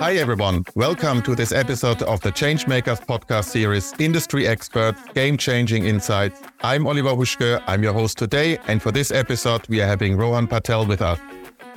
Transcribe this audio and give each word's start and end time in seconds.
Hi, 0.00 0.14
everyone. 0.16 0.64
Welcome 0.74 1.22
to 1.22 1.36
this 1.36 1.52
episode 1.52 2.02
of 2.02 2.20
the 2.20 2.32
Changemakers 2.32 3.06
podcast 3.06 3.44
series 3.44 3.94
Industry 4.00 4.48
Experts 4.48 5.00
Game 5.14 5.36
Changing 5.36 5.84
Insights. 5.84 6.42
I'm 6.64 6.88
Oliver 6.88 7.10
Huschke. 7.10 7.62
I'm 7.68 7.84
your 7.84 7.92
host 7.92 8.18
today. 8.18 8.58
And 8.66 8.82
for 8.82 8.90
this 8.90 9.12
episode, 9.12 9.68
we 9.68 9.80
are 9.80 9.86
having 9.86 10.16
Rohan 10.16 10.48
Patel 10.48 10.84
with 10.84 11.00
us. 11.00 11.20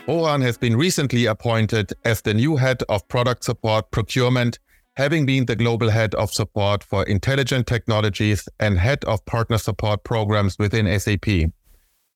Rohan 0.08 0.42
has 0.42 0.58
been 0.58 0.76
recently 0.76 1.28
appointed 1.28 1.94
as 2.06 2.24
the 2.24 2.34
new 2.34 2.56
head 2.56 2.82
of 2.90 3.08
product 3.08 3.44
support 3.44 3.92
procurement, 3.92 4.58
having 4.98 5.28
been 5.28 5.46
the 5.46 5.56
global 5.56 5.92
head 5.92 6.16
of 6.16 6.34
support 6.34 6.84
for 6.84 7.04
intelligent 7.04 7.68
technologies 7.68 8.50
and 8.60 8.80
head 8.80 9.06
of 9.06 9.24
partner 9.28 9.60
support 9.60 10.04
programs 10.04 10.58
within 10.58 11.00
SAP. 11.00 11.26
He 11.26 11.52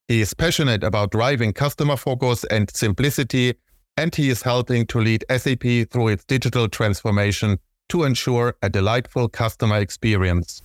is 0.09 0.33
passionate 0.33 0.83
about 0.83 1.11
driving 1.11 1.53
customer 1.53 1.95
focus 1.95 2.43
and 2.45 2.75
simplicity 2.75 3.53
and 3.99 4.15
he 4.15 4.29
is 4.29 4.43
helping 4.43 4.85
to 4.85 4.99
lead 5.01 5.25
SAP 5.29 5.89
through 5.91 6.07
its 6.07 6.23
digital 6.23 6.69
transformation 6.69 7.59
to 7.89 8.05
ensure 8.05 8.55
a 8.61 8.69
delightful 8.69 9.27
customer 9.27 9.77
experience. 9.79 10.61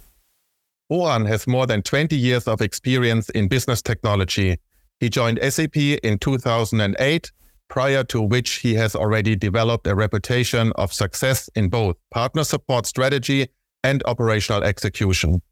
Rohan 0.89 1.25
has 1.25 1.49
more 1.49 1.67
than 1.67 1.83
20 1.83 2.15
years 2.17 2.47
of 2.47 2.61
experience 2.61 3.31
in 3.31 3.49
business 3.49 3.83
technology. 3.83 4.61
He 5.01 5.09
joined 5.09 5.41
SAP 5.43 5.77
in 5.77 6.19
2008, 6.19 7.33
prior 7.69 8.05
to 8.05 8.23
which 8.23 8.51
he 8.63 8.75
has 8.75 8.95
already 8.95 9.35
developed 9.35 9.89
a 9.89 9.97
reputation 9.97 10.71
of 10.77 10.93
success 10.93 11.51
in 11.57 11.69
both 11.69 11.97
partner 12.13 12.45
support 12.45 12.87
strategy 12.87 13.49
and 13.83 14.01
operational 14.07 14.63
execution. 14.63 15.43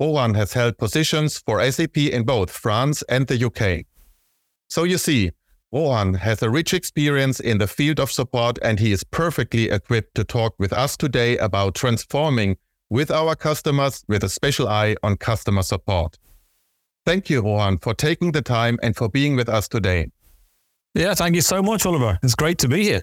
Rohan 0.00 0.34
has 0.34 0.54
held 0.54 0.78
positions 0.78 1.38
for 1.38 1.62
SAP 1.70 1.96
in 1.96 2.24
both 2.24 2.50
France 2.50 3.04
and 3.08 3.28
the 3.28 3.44
UK. 3.46 3.86
So 4.68 4.82
you 4.82 4.98
see, 4.98 5.30
Rohan 5.74 6.14
has 6.14 6.40
a 6.40 6.48
rich 6.48 6.72
experience 6.72 7.40
in 7.40 7.58
the 7.58 7.66
field 7.66 7.98
of 7.98 8.12
support 8.12 8.60
and 8.62 8.78
he 8.78 8.92
is 8.92 9.02
perfectly 9.02 9.70
equipped 9.70 10.14
to 10.14 10.22
talk 10.22 10.54
with 10.56 10.72
us 10.72 10.96
today 10.96 11.36
about 11.38 11.74
transforming 11.74 12.56
with 12.90 13.10
our 13.10 13.34
customers 13.34 14.04
with 14.06 14.22
a 14.22 14.28
special 14.28 14.68
eye 14.68 14.94
on 15.02 15.16
customer 15.16 15.62
support. 15.62 16.16
Thank 17.04 17.28
you, 17.28 17.42
Rohan, 17.42 17.78
for 17.78 17.92
taking 17.92 18.30
the 18.30 18.40
time 18.40 18.78
and 18.84 18.94
for 18.94 19.08
being 19.08 19.34
with 19.34 19.48
us 19.48 19.66
today. 19.66 20.12
Yeah, 20.94 21.12
thank 21.14 21.34
you 21.34 21.40
so 21.40 21.60
much, 21.60 21.84
Oliver. 21.84 22.20
It's 22.22 22.36
great 22.36 22.58
to 22.58 22.68
be 22.68 22.84
here. 22.84 23.02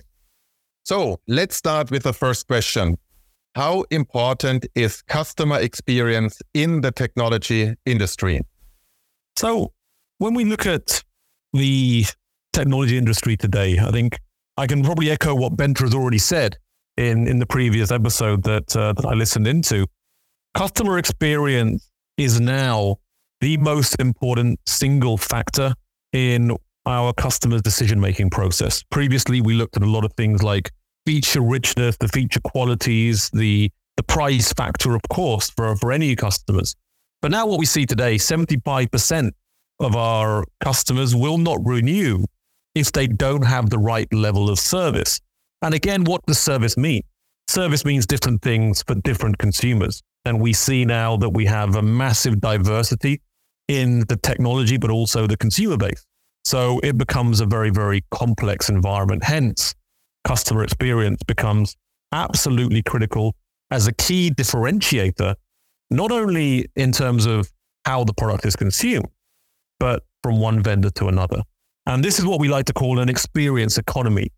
So 0.84 1.20
let's 1.28 1.58
start 1.58 1.92
with 1.92 2.04
the 2.04 2.14
first 2.14 2.48
question. 2.48 2.98
How 3.54 3.84
important 3.92 4.66
is 4.76 5.02
customer 5.02 5.60
experience 5.60 6.42
in 6.54 6.80
the 6.80 6.94
technology 6.94 7.76
industry? 7.86 8.40
So 9.36 9.74
when 10.20 10.36
we 10.36 10.46
look 10.46 10.66
at 10.66 11.04
the 11.52 12.06
technology 12.54 12.98
industry 12.98 13.38
today. 13.38 13.80
I 13.80 13.92
think 13.92 14.20
I 14.58 14.68
can 14.68 14.84
probably 14.84 15.10
echo 15.10 15.34
what 15.34 15.56
Benter 15.56 15.82
has 15.82 15.94
already 15.94 16.18
said 16.18 16.58
in, 16.98 17.28
in 17.28 17.40
the 17.40 17.46
previous 17.46 17.92
episode 17.92 18.44
that, 18.44 18.76
uh, 18.76 18.94
that 18.94 19.06
I 19.06 19.14
listened 19.14 19.48
into. 19.48 19.88
Customer 20.54 20.98
experience 20.98 21.90
is 22.18 22.40
now 22.40 22.98
the 23.40 23.58
most 23.58 23.96
important 24.00 24.60
single 24.66 25.18
factor 25.18 25.74
in 26.14 26.56
our 26.86 27.14
customers' 27.14 27.62
decision 27.62 28.00
making 28.00 28.30
process. 28.30 28.84
Previously, 28.90 29.42
we 29.42 29.54
looked 29.54 29.78
at 29.78 29.84
a 29.84 29.90
lot 29.90 30.04
of 30.04 30.14
things 30.14 30.44
like 30.44 30.72
feature 31.06 31.42
richness, 31.42 31.98
the 31.98 32.08
feature 32.08 32.42
qualities, 32.42 33.30
the, 33.32 33.72
the 33.98 34.04
price 34.04 34.52
factor, 34.54 34.94
of 34.94 35.02
course, 35.10 35.50
for, 35.50 35.76
for 35.76 35.92
any 35.92 36.16
customers. 36.16 36.76
But 37.22 37.32
now, 37.32 37.46
what 37.46 37.60
we 37.60 37.66
see 37.66 37.86
today 37.86 38.16
75% 38.16 39.32
of 39.80 39.96
our 39.96 40.44
customers 40.64 41.16
will 41.16 41.38
not 41.38 41.60
renew 41.64 42.26
if 42.76 42.92
they 42.92 43.08
don't 43.08 43.44
have 43.44 43.70
the 43.70 43.80
right 43.80 44.12
level 44.14 44.50
of 44.50 44.60
service. 44.60 45.20
And 45.62 45.74
again, 45.74 46.04
what 46.04 46.26
does 46.26 46.40
service 46.40 46.78
mean? 46.78 47.02
Service 47.48 47.84
means 47.86 48.06
different 48.06 48.42
things 48.42 48.84
for 48.84 48.96
different 48.96 49.38
consumers. 49.38 50.02
And 50.26 50.40
we 50.40 50.54
see 50.54 50.86
now 50.86 51.18
that 51.18 51.30
we 51.30 51.46
have 51.46 51.76
a 51.76 51.82
massive 51.82 52.40
diversity 52.40 53.22
in 53.68 54.02
the 54.08 54.16
technology, 54.18 54.78
but 54.78 54.90
also 54.90 55.28
the 55.28 55.38
consumer 55.38 55.78
base. 55.78 56.06
So 56.46 56.80
it 56.84 56.98
becomes 56.98 57.40
a 57.40 57.46
very, 57.46 57.70
very 57.70 58.04
complex 58.12 58.70
environment. 58.70 59.24
Hence, 59.24 59.76
customer 60.24 60.64
experience 60.64 61.22
becomes 61.24 61.76
absolutely 62.12 62.84
critical 62.84 63.36
as 63.70 63.88
a 63.88 63.94
key 63.94 64.32
differentiator, 64.32 65.36
not 65.90 66.12
only 66.12 66.68
in 66.76 66.92
terms 66.92 67.26
of 67.26 67.50
how 67.86 68.04
the 68.04 68.14
product 68.14 68.46
is 68.46 68.56
consumed, 68.56 69.08
but 69.80 70.04
from 70.24 70.40
one 70.40 70.62
vendor 70.62 70.90
to 70.92 71.08
another. 71.08 71.42
And 71.92 72.02
this 72.02 72.20
is 72.20 72.26
what 72.26 72.40
we 72.40 72.48
like 72.48 72.68
to 72.68 72.74
call 72.74 73.00
an 73.00 73.10
experience 73.10 73.78
economy. 73.78 74.32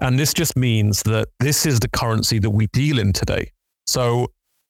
And 0.00 0.16
this 0.16 0.32
just 0.32 0.56
means 0.56 1.02
that 1.02 1.26
this 1.40 1.66
is 1.66 1.80
the 1.80 1.88
currency 1.88 2.38
that 2.38 2.50
we 2.50 2.68
deal 2.68 3.00
in 3.00 3.12
today. 3.12 3.50
So 3.88 4.28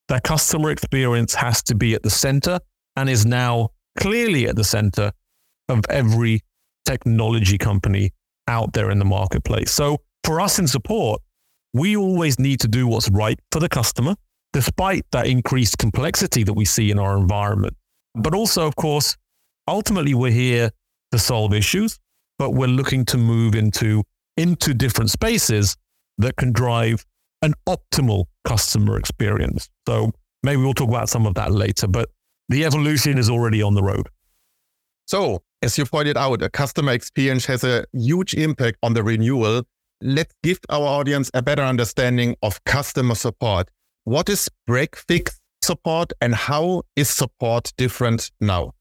the 0.09 0.23
customer 0.23 0.71
experience 0.71 1.35
has 1.35 1.63
to 1.65 1.75
be 1.75 1.93
at 1.93 2.03
the 2.03 2.09
center 2.09 2.59
and 2.97 3.11
is 3.11 3.27
now 3.27 3.73
clearly 3.99 4.49
at 4.49 4.57
the 4.57 4.65
center 4.65 5.13
of 5.69 5.83
every 5.91 6.41
technology 6.87 7.59
company 7.59 8.13
out 8.49 8.73
there 8.73 8.91
in 8.91 8.99
the 8.99 9.05
marketplace. 9.05 9.71
So 9.71 9.99
for 10.25 10.41
us 10.41 10.59
in 10.59 10.67
support, 10.67 11.21
we 11.75 11.95
always 11.95 12.39
need 12.39 12.61
to 12.61 12.69
do 12.69 12.87
what's 12.87 13.11
right 13.11 13.39
for 13.53 13.61
the 13.61 13.69
customer, 13.69 14.17
despite 14.55 15.05
that 15.13 15.27
increased 15.27 15.77
complexity 15.77 16.45
that 16.45 16.55
we 16.55 16.65
see 16.65 16.91
in 16.91 16.99
our 16.99 17.19
environment. 17.19 17.77
But 18.15 18.33
also, 18.33 18.67
of 18.67 18.77
course, 18.77 19.19
ultimately, 19.69 20.15
we're 20.15 20.33
here 20.33 20.71
to 21.13 21.19
solve 21.19 21.53
issues 21.53 21.99
but 22.41 22.55
we're 22.55 22.67
looking 22.67 23.05
to 23.05 23.19
move 23.19 23.55
into 23.55 24.03
into 24.39 24.73
different 24.73 25.11
spaces 25.11 25.77
that 26.17 26.37
can 26.37 26.53
drive 26.53 27.05
an 27.43 27.53
optimal 27.69 28.25
customer 28.45 28.99
experience. 28.99 29.69
So 29.87 30.13
maybe 30.43 30.63
we'll 30.63 30.73
talk 30.73 30.89
about 30.89 31.11
some 31.11 31.27
of 31.27 31.35
that 31.35 31.53
later, 31.53 31.87
but 31.87 32.09
the 32.49 32.65
evolution 32.65 33.19
is 33.19 33.29
already 33.29 33.61
on 33.61 33.75
the 33.75 33.83
road. 33.83 34.09
So, 35.07 35.43
as 35.61 35.77
you 35.77 35.85
pointed 35.85 36.17
out, 36.17 36.41
a 36.41 36.49
customer 36.49 36.93
experience 36.93 37.45
has 37.45 37.63
a 37.63 37.85
huge 37.93 38.33
impact 38.33 38.79
on 38.83 38.95
the 38.95 39.03
renewal. 39.03 39.65
Let's 40.01 40.33
give 40.43 40.61
our 40.71 40.87
audience 40.87 41.31
a 41.35 41.43
better 41.43 41.63
understanding 41.63 42.37
of 42.43 42.65
customer 42.65 43.17
support. 43.17 43.69
What 44.05 44.31
is 44.31 44.49
break 44.67 44.97
fix 44.97 45.39
support 45.61 46.15
and 46.23 46.35
how 46.35 46.85
is 46.97 47.11
support 47.11 47.75
different 47.77 48.31
now? 48.41 48.73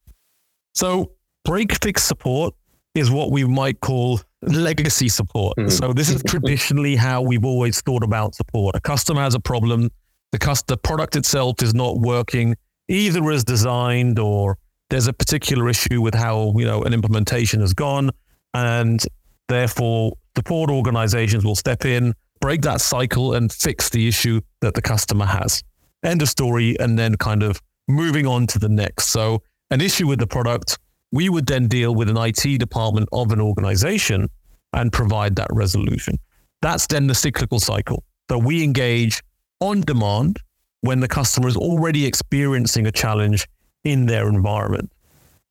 So, 0.73 1.11
break 1.43 1.83
fix 1.83 2.03
support 2.03 2.53
is 2.95 3.11
what 3.11 3.31
we 3.31 3.44
might 3.44 3.79
call 3.81 4.19
legacy 4.41 5.09
support. 5.09 5.57
Mm-hmm. 5.57 5.69
So 5.69 5.94
this 5.94 6.09
is 6.09 6.23
traditionally 6.27 6.95
how 6.95 7.22
we've 7.22 7.45
always 7.45 7.81
thought 7.81 8.03
about 8.03 8.35
support. 8.35 8.75
A 8.75 8.79
customer 8.79 9.22
has 9.22 9.35
a 9.35 9.39
problem, 9.39 9.89
the 10.31 10.39
cust- 10.39 10.67
the 10.67 10.77
product 10.77 11.16
itself 11.16 11.61
is 11.61 11.73
not 11.73 12.00
working 12.00 12.55
either 12.88 13.29
as 13.31 13.44
designed 13.44 14.19
or 14.19 14.57
there's 14.89 15.07
a 15.07 15.13
particular 15.13 15.69
issue 15.69 16.01
with 16.01 16.16
how, 16.16 16.53
you 16.57 16.66
know, 16.66 16.81
an 16.83 16.94
implementation 16.94 17.61
has 17.61 17.73
gone 17.73 18.09
and 18.53 19.06
therefore 19.47 20.13
support 20.35 20.69
organizations 20.71 21.45
will 21.45 21.56
step 21.56 21.85
in, 21.85 22.13
break 22.41 22.61
that 22.61 22.81
cycle 22.81 23.35
and 23.35 23.51
fix 23.51 23.89
the 23.89 24.07
issue 24.07 24.41
that 24.61 24.73
the 24.73 24.81
customer 24.81 25.25
has. 25.25 25.63
End 26.03 26.21
of 26.21 26.29
story 26.29 26.79
and 26.79 26.97
then 26.97 27.16
kind 27.16 27.44
of 27.44 27.61
moving 27.88 28.25
on 28.25 28.47
to 28.47 28.59
the 28.59 28.69
next. 28.69 29.07
So 29.07 29.44
an 29.69 29.81
issue 29.81 30.07
with 30.07 30.19
the 30.19 30.27
product 30.27 30.79
we 31.11 31.29
would 31.29 31.45
then 31.47 31.67
deal 31.67 31.93
with 31.93 32.09
an 32.09 32.17
IT 32.17 32.59
department 32.59 33.09
of 33.11 33.31
an 33.31 33.41
organization 33.41 34.29
and 34.73 34.91
provide 34.91 35.35
that 35.35 35.47
resolution. 35.51 36.15
That's 36.61 36.87
then 36.87 37.07
the 37.07 37.15
cyclical 37.15 37.59
cycle. 37.59 38.03
that 38.27 38.37
we 38.37 38.63
engage 38.63 39.23
on 39.59 39.81
demand 39.81 40.37
when 40.81 40.99
the 40.99 41.07
customer 41.07 41.47
is 41.47 41.57
already 41.57 42.05
experiencing 42.05 42.85
a 42.85 42.91
challenge 42.91 43.47
in 43.83 44.05
their 44.05 44.29
environment. 44.29 44.91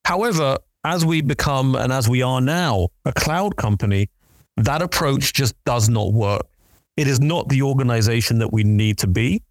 However, 0.05 0.59
as 0.85 1.05
we 1.05 1.21
become 1.21 1.75
and 1.75 1.93
as 1.93 2.09
we 2.09 2.23
are 2.23 2.41
now 2.41 2.89
a 3.05 3.13
cloud 3.13 3.57
company, 3.57 4.09
that 4.57 4.81
approach 4.81 5.33
just 5.33 5.55
does 5.65 5.89
not 5.89 6.13
work. 6.13 6.47
It 6.97 7.07
is 7.07 7.21
not 7.21 7.49
the 7.49 7.63
organization 7.63 8.39
that 8.39 8.53
we 8.53 8.65
need 8.65 8.99
to 8.99 9.07
be, 9.07 9.43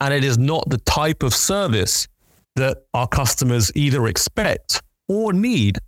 and 0.00 0.14
it 0.14 0.24
is 0.24 0.38
not 0.38 0.68
the 0.68 0.78
type 0.78 1.22
of 1.22 1.34
service 1.34 2.08
that 2.56 2.84
our 2.94 3.06
customers 3.06 3.70
either 3.74 4.06
expect 4.06 4.82
or 5.08 5.32
need 5.32 5.78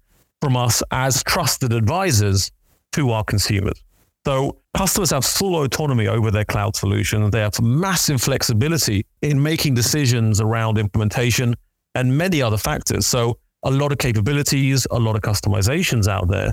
from 0.41 0.57
us 0.57 0.83
as 0.91 1.23
trusted 1.25 1.73
advisors 1.73 2.51
to 2.93 3.11
our 3.11 3.25
consumers. 3.25 3.83
So 4.25 4.59
customers 4.77 5.11
have 5.11 5.25
full 5.25 5.63
autonomy 5.63 6.07
over 6.07 6.31
their 6.31 6.45
cloud 6.45 6.77
solutions. 6.77 7.31
They 7.31 7.41
have 7.41 7.61
massive 7.61 8.21
flexibility 8.21 9.07
in 9.23 9.43
making 9.43 9.75
decisions 9.75 10.41
around 10.41 10.79
implementation 10.79 11.55
and 11.95 12.17
many 12.17 12.43
other 12.43 12.59
factors. 12.59 13.07
So 13.07 13.39
a 13.63 13.71
lot 13.71 13.93
of 13.93 13.99
capabilities, 13.99 14.87
a 14.91 14.99
lot 14.99 15.17
of 15.17 15.23
customizations 15.23 16.09
out 16.09 16.29
there. 16.29 16.53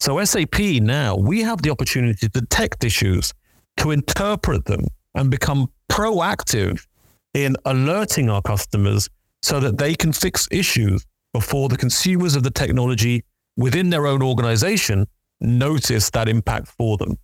So 0.00 0.22
SAP 0.24 0.58
now, 0.82 1.16
we 1.16 1.42
have 1.42 1.62
the 1.62 1.70
opportunity 1.70 2.28
to 2.28 2.40
detect 2.40 2.84
issues, 2.84 3.32
to 3.78 3.90
interpret 3.90 4.64
them 4.66 4.84
and 5.14 5.30
become 5.30 5.68
proactive 5.90 6.86
in 7.34 7.56
alerting 7.64 8.30
our 8.30 8.42
customers 8.42 9.08
so 9.42 9.60
that 9.60 9.78
they 9.78 9.94
can 9.94 10.12
fix 10.12 10.48
issues 10.50 11.04
before 11.36 11.68
the 11.68 11.76
consumers 11.76 12.34
of 12.34 12.42
the 12.42 12.50
technology 12.50 13.22
within 13.58 13.90
their 13.90 14.06
own 14.06 14.22
organization 14.22 15.06
notice 15.38 16.08
that 16.08 16.30
impact 16.30 16.66
for 16.78 16.96
them. 16.96 17.14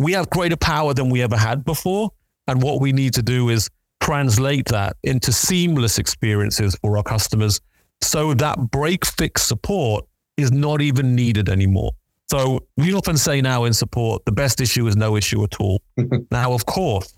we 0.00 0.10
have 0.14 0.28
greater 0.30 0.56
power 0.56 0.92
than 0.92 1.08
we 1.08 1.22
ever 1.22 1.36
had 1.36 1.64
before. 1.64 2.10
And 2.48 2.60
what 2.60 2.80
we 2.80 2.90
need 2.92 3.14
to 3.14 3.22
do 3.22 3.50
is 3.50 3.70
translate 4.00 4.66
that 4.66 4.96
into 5.04 5.30
seamless 5.32 5.96
experiences 5.98 6.76
for 6.80 6.96
our 6.96 7.04
customers 7.04 7.60
so 8.00 8.34
that 8.34 8.58
break 8.72 9.06
fix 9.06 9.42
support 9.42 10.04
is 10.36 10.50
not 10.50 10.80
even 10.80 11.14
needed 11.14 11.48
anymore. 11.48 11.92
So 12.28 12.66
we 12.76 12.92
often 12.94 13.16
say 13.16 13.40
now 13.40 13.62
in 13.62 13.72
support, 13.72 14.24
the 14.24 14.32
best 14.32 14.60
issue 14.60 14.88
is 14.88 14.96
no 14.96 15.16
issue 15.16 15.44
at 15.44 15.54
all. 15.60 15.80
now, 16.32 16.52
of 16.52 16.66
course, 16.66 17.14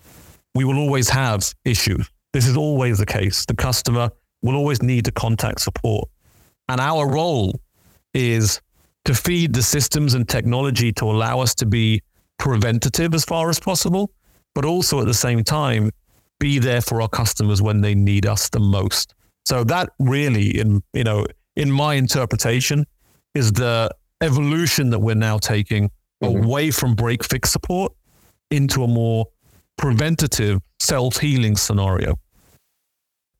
we 0.53 0.63
will 0.63 0.77
always 0.77 1.09
have 1.09 1.51
issues. 1.63 2.07
This 2.33 2.45
is 2.45 2.55
always 2.55 2.99
the 2.99 3.07
case. 3.07 3.47
The 3.47 3.55
customer 3.55 4.11
will 4.43 4.55
always 4.55 4.83
need 4.83 5.05
to 5.05 5.11
contact 5.11 5.61
support. 5.61 6.07
And 6.69 6.81
our 6.81 7.07
role 7.07 7.59
is 8.13 8.61
to 9.05 9.13
feed 9.13 9.53
the 9.53 9.63
systems 9.63 10.13
and 10.13 10.27
technology 10.27 10.91
to 10.93 11.05
allow 11.05 11.39
us 11.39 11.53
to 11.55 11.65
be 11.65 12.01
preventative 12.37 13.13
as 13.13 13.23
far 13.23 13.49
as 13.49 13.59
possible, 13.59 14.11
but 14.53 14.65
also 14.65 14.99
at 14.99 15.05
the 15.05 15.13
same 15.13 15.43
time, 15.43 15.91
be 16.39 16.59
there 16.59 16.81
for 16.81 17.01
our 17.01 17.07
customers 17.07 17.61
when 17.61 17.81
they 17.81 17.95
need 17.95 18.25
us 18.25 18.49
the 18.49 18.59
most. 18.59 19.13
So 19.45 19.63
that 19.65 19.89
really, 19.99 20.59
in 20.59 20.81
you 20.93 21.03
know, 21.03 21.25
in 21.55 21.71
my 21.71 21.93
interpretation, 21.95 22.85
is 23.35 23.51
the 23.51 23.89
evolution 24.21 24.89
that 24.89 24.99
we're 24.99 25.15
now 25.15 25.37
taking 25.37 25.89
mm-hmm. 26.23 26.43
away 26.43 26.71
from 26.71 26.95
break 26.95 27.23
fix 27.23 27.51
support 27.51 27.93
into 28.51 28.83
a 28.83 28.87
more 28.87 29.25
preventative 29.77 30.61
self 30.79 31.17
healing 31.17 31.55
scenario. 31.55 32.17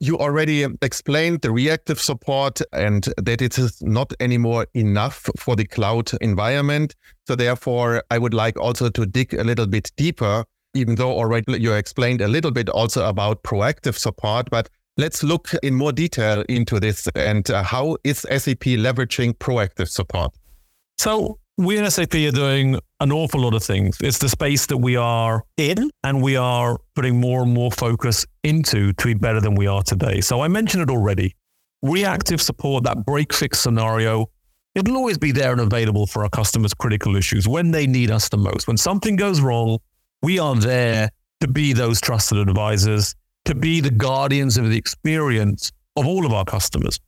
You 0.06 0.20
already 0.20 0.68
explained 0.84 1.42
the 1.42 1.50
reactive 1.50 2.00
support 2.00 2.62
and 2.72 3.12
that 3.18 3.42
it 3.42 3.58
is 3.58 3.82
not 3.82 4.14
anymore 4.20 4.68
enough 4.76 5.28
for 5.36 5.56
the 5.56 5.66
cloud 5.66 6.12
environment. 6.22 6.94
So, 7.26 7.36
therefore, 7.36 8.04
I 8.12 8.20
would 8.20 8.36
like 8.36 8.56
also 8.60 8.90
to 8.90 9.08
dig 9.08 9.34
a 9.34 9.44
little 9.44 9.66
bit 9.66 9.92
deeper, 9.98 10.46
even 10.76 10.94
though 10.94 11.12
already 11.12 11.60
you 11.60 11.74
explained 11.74 12.22
a 12.22 12.28
little 12.28 12.52
bit 12.52 12.70
also 12.70 13.10
about 13.10 13.42
proactive 13.42 13.98
support. 13.98 14.48
But 14.52 14.70
let's 14.96 15.24
look 15.24 15.50
in 15.64 15.74
more 15.74 15.92
detail 15.92 16.44
into 16.48 16.80
this 16.80 17.08
and 17.16 17.50
uh, 17.50 17.64
how 17.64 17.98
is 18.04 18.20
SAP 18.20 18.78
leveraging 18.78 19.40
proactive 19.40 19.90
support? 19.90 20.36
So, 21.00 21.40
we 21.58 21.78
in 21.78 21.90
SAP 21.90 22.14
are 22.16 22.32
doing 22.32 22.80
an 23.00 23.12
awful 23.12 23.42
lot 23.42 23.54
of 23.54 23.64
things. 23.64 23.98
It's 24.02 24.18
the 24.18 24.28
space 24.28 24.66
that 24.66 24.78
we 24.78 24.98
are 24.98 25.44
in, 25.58 25.90
and 26.04 26.22
we 26.22 26.36
are 26.36 26.78
putting 26.96 27.20
more 27.20 27.44
and 27.44 27.54
more 27.54 27.72
focus 27.72 28.26
into 28.44 28.92
to 28.94 29.06
be 29.06 29.14
better 29.14 29.40
than 29.40 29.56
we 29.56 29.66
are 29.68 29.82
today. 29.82 30.20
So 30.22 30.42
I 30.42 30.50
mentioned 30.50 30.84
it 30.84 30.90
already. 30.90 31.34
Reactive 31.82 32.42
support, 32.42 32.84
that 32.84 33.06
break 33.06 33.34
fix 33.34 33.60
scenario, 33.60 34.28
it'll 34.74 34.98
always 34.98 35.18
be 35.18 35.32
there 35.32 35.54
and 35.54 35.62
available 35.62 36.08
for 36.08 36.24
our 36.24 36.30
customers' 36.30 36.74
critical 36.74 37.16
issues 37.16 37.48
when 37.48 37.72
they 37.72 37.88
need 37.88 38.12
us 38.12 38.28
the 38.28 38.38
most. 38.38 38.68
When 38.68 38.78
something 38.78 39.16
goes 39.16 39.40
wrong, 39.40 39.78
we 40.22 40.40
are 40.40 40.56
there 40.56 41.10
to 41.40 41.48
be 41.48 41.72
those 41.72 42.02
trusted 42.02 42.38
advisors, 42.38 43.16
to 43.46 43.56
be 43.56 43.80
the 43.80 43.92
guardians 43.92 44.58
of 44.58 44.70
the 44.70 44.78
experience 44.78 45.72
of 45.96 46.06
all 46.06 46.26
of 46.26 46.34
our 46.34 46.44
customers. 46.44 47.00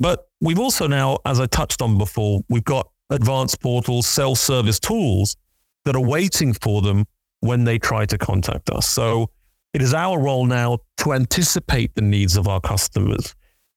But 0.00 0.26
we've 0.40 0.58
also 0.58 0.88
now, 0.88 1.18
as 1.24 1.38
I 1.38 1.46
touched 1.46 1.80
on 1.80 1.98
before, 1.98 2.40
we've 2.48 2.64
got 2.64 2.88
advanced 3.10 3.60
portals, 3.60 4.06
self 4.06 4.38
service 4.38 4.80
tools 4.80 5.36
that 5.84 5.96
are 5.96 6.04
waiting 6.04 6.52
for 6.52 6.82
them 6.82 7.04
when 7.40 7.64
they 7.64 7.78
try 7.78 8.06
to 8.06 8.18
contact 8.18 8.70
us. 8.70 8.88
So 8.88 9.30
it 9.74 9.82
is 9.82 9.92
our 9.92 10.18
role 10.18 10.46
now 10.46 10.78
to 10.98 11.12
anticipate 11.12 11.94
the 11.94 12.02
needs 12.02 12.36
of 12.36 12.48
our 12.48 12.60
customers, 12.60 13.34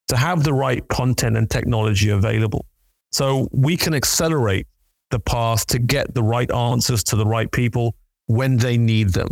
to 0.07 0.15
have 0.15 0.43
the 0.43 0.53
right 0.53 0.87
content 0.87 1.35
and 1.35 1.49
technology 1.49 2.09
available. 2.09 2.65
So 3.11 3.47
we 3.51 3.77
can 3.77 3.93
accelerate 3.93 4.67
the 5.09 5.19
path 5.19 5.65
to 5.67 5.79
get 5.79 6.13
the 6.13 6.23
right 6.23 6.51
answers 6.51 7.03
to 7.05 7.15
the 7.15 7.25
right 7.25 7.51
people 7.51 7.95
when 8.27 8.57
they 8.57 8.77
need 8.77 9.09
them. 9.09 9.29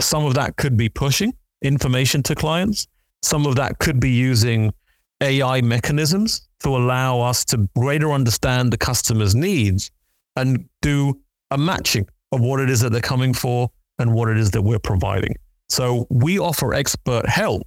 Some 0.00 0.24
of 0.24 0.34
that 0.34 0.56
could 0.56 0.76
be 0.76 0.88
pushing 0.88 1.32
information 1.62 2.22
to 2.24 2.34
clients. 2.34 2.86
Some 3.22 3.46
of 3.46 3.56
that 3.56 3.78
could 3.78 3.98
be 4.00 4.10
using 4.10 4.72
AI 5.20 5.60
mechanisms 5.60 6.48
to 6.60 6.76
allow 6.76 7.20
us 7.20 7.44
to 7.46 7.68
greater 7.76 8.12
understand 8.12 8.72
the 8.72 8.78
customer's 8.78 9.34
needs 9.34 9.90
and 10.36 10.68
do 10.82 11.20
a 11.50 11.58
matching 11.58 12.06
of 12.32 12.40
what 12.40 12.60
it 12.60 12.70
is 12.70 12.80
that 12.80 12.92
they're 12.92 13.00
coming 13.00 13.32
for 13.32 13.70
and 13.98 14.12
what 14.12 14.28
it 14.28 14.36
is 14.36 14.50
that 14.52 14.62
we're 14.62 14.78
providing. 14.78 15.34
So 15.68 16.06
we 16.10 16.38
offer 16.38 16.72
expert 16.72 17.28
help 17.28 17.62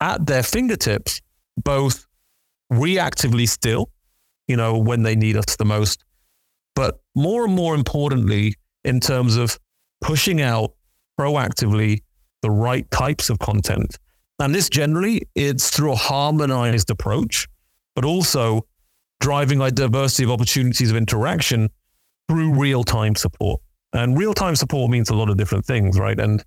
at 0.00 0.26
their 0.26 0.42
fingertips, 0.42 1.20
both 1.56 2.06
reactively 2.72 3.48
still, 3.48 3.90
you 4.46 4.56
know, 4.56 4.78
when 4.78 5.02
they 5.02 5.16
need 5.16 5.36
us 5.36 5.56
the 5.56 5.64
most, 5.64 6.04
but 6.74 7.00
more 7.14 7.44
and 7.44 7.54
more 7.54 7.74
importantly, 7.74 8.54
in 8.84 9.00
terms 9.00 9.36
of 9.36 9.58
pushing 10.00 10.40
out 10.40 10.72
proactively 11.18 12.02
the 12.42 12.50
right 12.50 12.88
types 12.90 13.30
of 13.30 13.38
content. 13.38 13.98
And 14.38 14.54
this 14.54 14.68
generally, 14.68 15.22
it's 15.34 15.70
through 15.70 15.92
a 15.92 15.96
harmonized 15.96 16.90
approach 16.90 17.48
but 17.98 18.04
also 18.04 18.64
driving 19.18 19.60
a 19.60 19.72
diversity 19.72 20.22
of 20.22 20.30
opportunities 20.30 20.88
of 20.88 20.96
interaction 20.96 21.68
through 22.28 22.54
real 22.54 22.84
time 22.84 23.16
support. 23.16 23.60
And 23.92 24.16
real 24.16 24.34
time 24.34 24.54
support 24.54 24.88
means 24.88 25.10
a 25.10 25.16
lot 25.16 25.28
of 25.28 25.36
different 25.36 25.66
things, 25.66 25.98
right? 25.98 26.16
And 26.20 26.44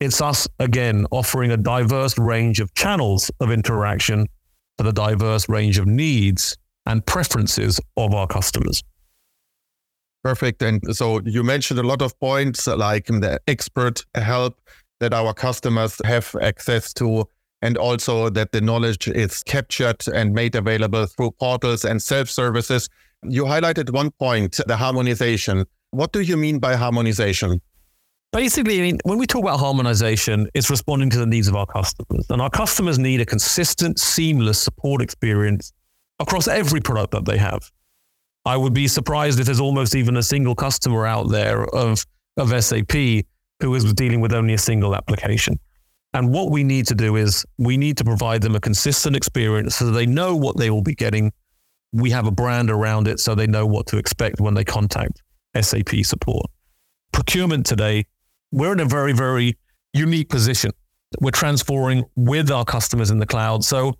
it's 0.00 0.20
us, 0.20 0.46
again, 0.58 1.06
offering 1.10 1.52
a 1.52 1.56
diverse 1.56 2.18
range 2.18 2.60
of 2.60 2.74
channels 2.74 3.30
of 3.40 3.50
interaction 3.50 4.26
for 4.76 4.84
the 4.84 4.92
diverse 4.92 5.48
range 5.48 5.78
of 5.78 5.86
needs 5.86 6.54
and 6.84 7.06
preferences 7.06 7.80
of 7.96 8.12
our 8.12 8.26
customers. 8.26 8.82
Perfect. 10.22 10.60
And 10.60 10.82
so 10.94 11.22
you 11.24 11.42
mentioned 11.42 11.80
a 11.80 11.82
lot 11.82 12.02
of 12.02 12.20
points 12.20 12.66
like 12.66 13.06
the 13.06 13.40
expert 13.48 14.04
help 14.14 14.60
that 15.00 15.12
our 15.12 15.34
customers 15.34 16.00
have 16.04 16.34
access 16.40 16.92
to 16.94 17.26
and 17.62 17.76
also 17.76 18.30
that 18.30 18.52
the 18.52 18.60
knowledge 18.60 19.08
is 19.08 19.42
captured 19.42 20.06
and 20.14 20.32
made 20.32 20.54
available 20.54 21.06
through 21.06 21.32
portals 21.32 21.84
and 21.84 22.00
self-services. 22.00 22.88
You 23.22 23.44
highlighted 23.44 23.90
one 23.90 24.10
point, 24.12 24.60
the 24.66 24.76
harmonization. 24.76 25.66
What 25.90 26.12
do 26.12 26.20
you 26.20 26.36
mean 26.36 26.58
by 26.58 26.76
harmonization? 26.76 27.60
Basically, 28.32 28.78
I 28.78 28.82
mean, 28.82 28.98
when 29.04 29.18
we 29.18 29.26
talk 29.26 29.42
about 29.42 29.58
harmonization, 29.58 30.48
it's 30.54 30.70
responding 30.70 31.10
to 31.10 31.18
the 31.18 31.26
needs 31.26 31.48
of 31.48 31.56
our 31.56 31.66
customers. 31.66 32.26
And 32.30 32.40
our 32.40 32.48
customers 32.48 32.98
need 32.98 33.20
a 33.20 33.26
consistent, 33.26 33.98
seamless 33.98 34.58
support 34.58 35.02
experience 35.02 35.72
across 36.20 36.46
every 36.46 36.80
product 36.80 37.10
that 37.12 37.24
they 37.24 37.38
have. 37.38 37.70
I 38.46 38.56
would 38.56 38.72
be 38.72 38.88
surprised 38.88 39.40
if 39.40 39.46
there's 39.46 39.60
almost 39.60 39.94
even 39.94 40.16
a 40.16 40.22
single 40.22 40.54
customer 40.54 41.06
out 41.06 41.30
there 41.30 41.64
of, 41.74 42.06
of 42.36 42.64
SAP 42.64 43.24
who 43.60 43.74
is 43.74 43.92
dealing 43.94 44.20
with 44.20 44.32
only 44.32 44.54
a 44.54 44.58
single 44.58 44.94
application. 44.94 45.58
And 46.12 46.32
what 46.32 46.50
we 46.50 46.64
need 46.64 46.86
to 46.88 46.94
do 46.94 47.16
is 47.16 47.44
we 47.58 47.76
need 47.76 47.96
to 47.98 48.04
provide 48.04 48.42
them 48.42 48.56
a 48.56 48.60
consistent 48.60 49.14
experience 49.14 49.76
so 49.76 49.90
they 49.90 50.06
know 50.06 50.34
what 50.34 50.56
they 50.56 50.70
will 50.70 50.82
be 50.82 50.94
getting. 50.94 51.32
We 51.92 52.10
have 52.10 52.26
a 52.26 52.32
brand 52.32 52.70
around 52.70 53.06
it 53.06 53.20
so 53.20 53.34
they 53.34 53.46
know 53.46 53.66
what 53.66 53.86
to 53.88 53.98
expect 53.98 54.40
when 54.40 54.54
they 54.54 54.64
contact 54.64 55.22
SAP 55.60 56.04
support. 56.04 56.46
Procurement 57.12 57.66
today, 57.66 58.06
we're 58.50 58.72
in 58.72 58.80
a 58.80 58.84
very, 58.84 59.12
very 59.12 59.56
unique 59.92 60.28
position. 60.28 60.72
We're 61.20 61.30
transforming 61.30 62.04
with 62.16 62.50
our 62.50 62.64
customers 62.64 63.10
in 63.10 63.18
the 63.18 63.26
cloud. 63.26 63.64
So 63.64 63.94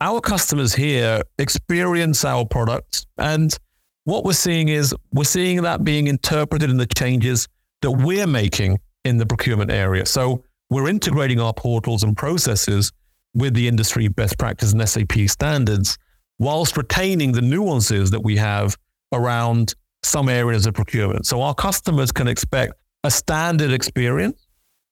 our 0.00 0.20
customers 0.20 0.74
here 0.74 1.22
experience 1.38 2.24
our 2.24 2.44
products. 2.44 3.06
And 3.18 3.56
what 4.04 4.24
we're 4.24 4.32
seeing 4.32 4.68
is 4.68 4.94
we're 5.12 5.24
seeing 5.24 5.62
that 5.62 5.84
being 5.84 6.08
interpreted 6.08 6.70
in 6.70 6.76
the 6.76 6.86
changes 6.86 7.48
that 7.82 7.90
we're 7.90 8.26
making 8.26 8.78
in 9.04 9.18
the 9.18 9.26
procurement 9.26 9.70
area. 9.70 10.06
So 10.06 10.44
we're 10.70 10.88
integrating 10.88 11.40
our 11.40 11.52
portals 11.52 12.02
and 12.02 12.16
processes 12.16 12.92
with 13.34 13.54
the 13.54 13.68
industry 13.68 14.08
best 14.08 14.38
practice 14.38 14.72
and 14.72 14.88
SAP 14.88 15.28
standards, 15.28 15.98
whilst 16.38 16.76
retaining 16.76 17.32
the 17.32 17.42
nuances 17.42 18.10
that 18.10 18.20
we 18.20 18.36
have 18.36 18.76
around 19.12 19.74
some 20.02 20.28
areas 20.28 20.66
of 20.66 20.74
procurement. 20.74 21.26
So 21.26 21.42
our 21.42 21.54
customers 21.54 22.12
can 22.12 22.28
expect 22.28 22.74
a 23.02 23.10
standard 23.10 23.72
experience, 23.72 24.46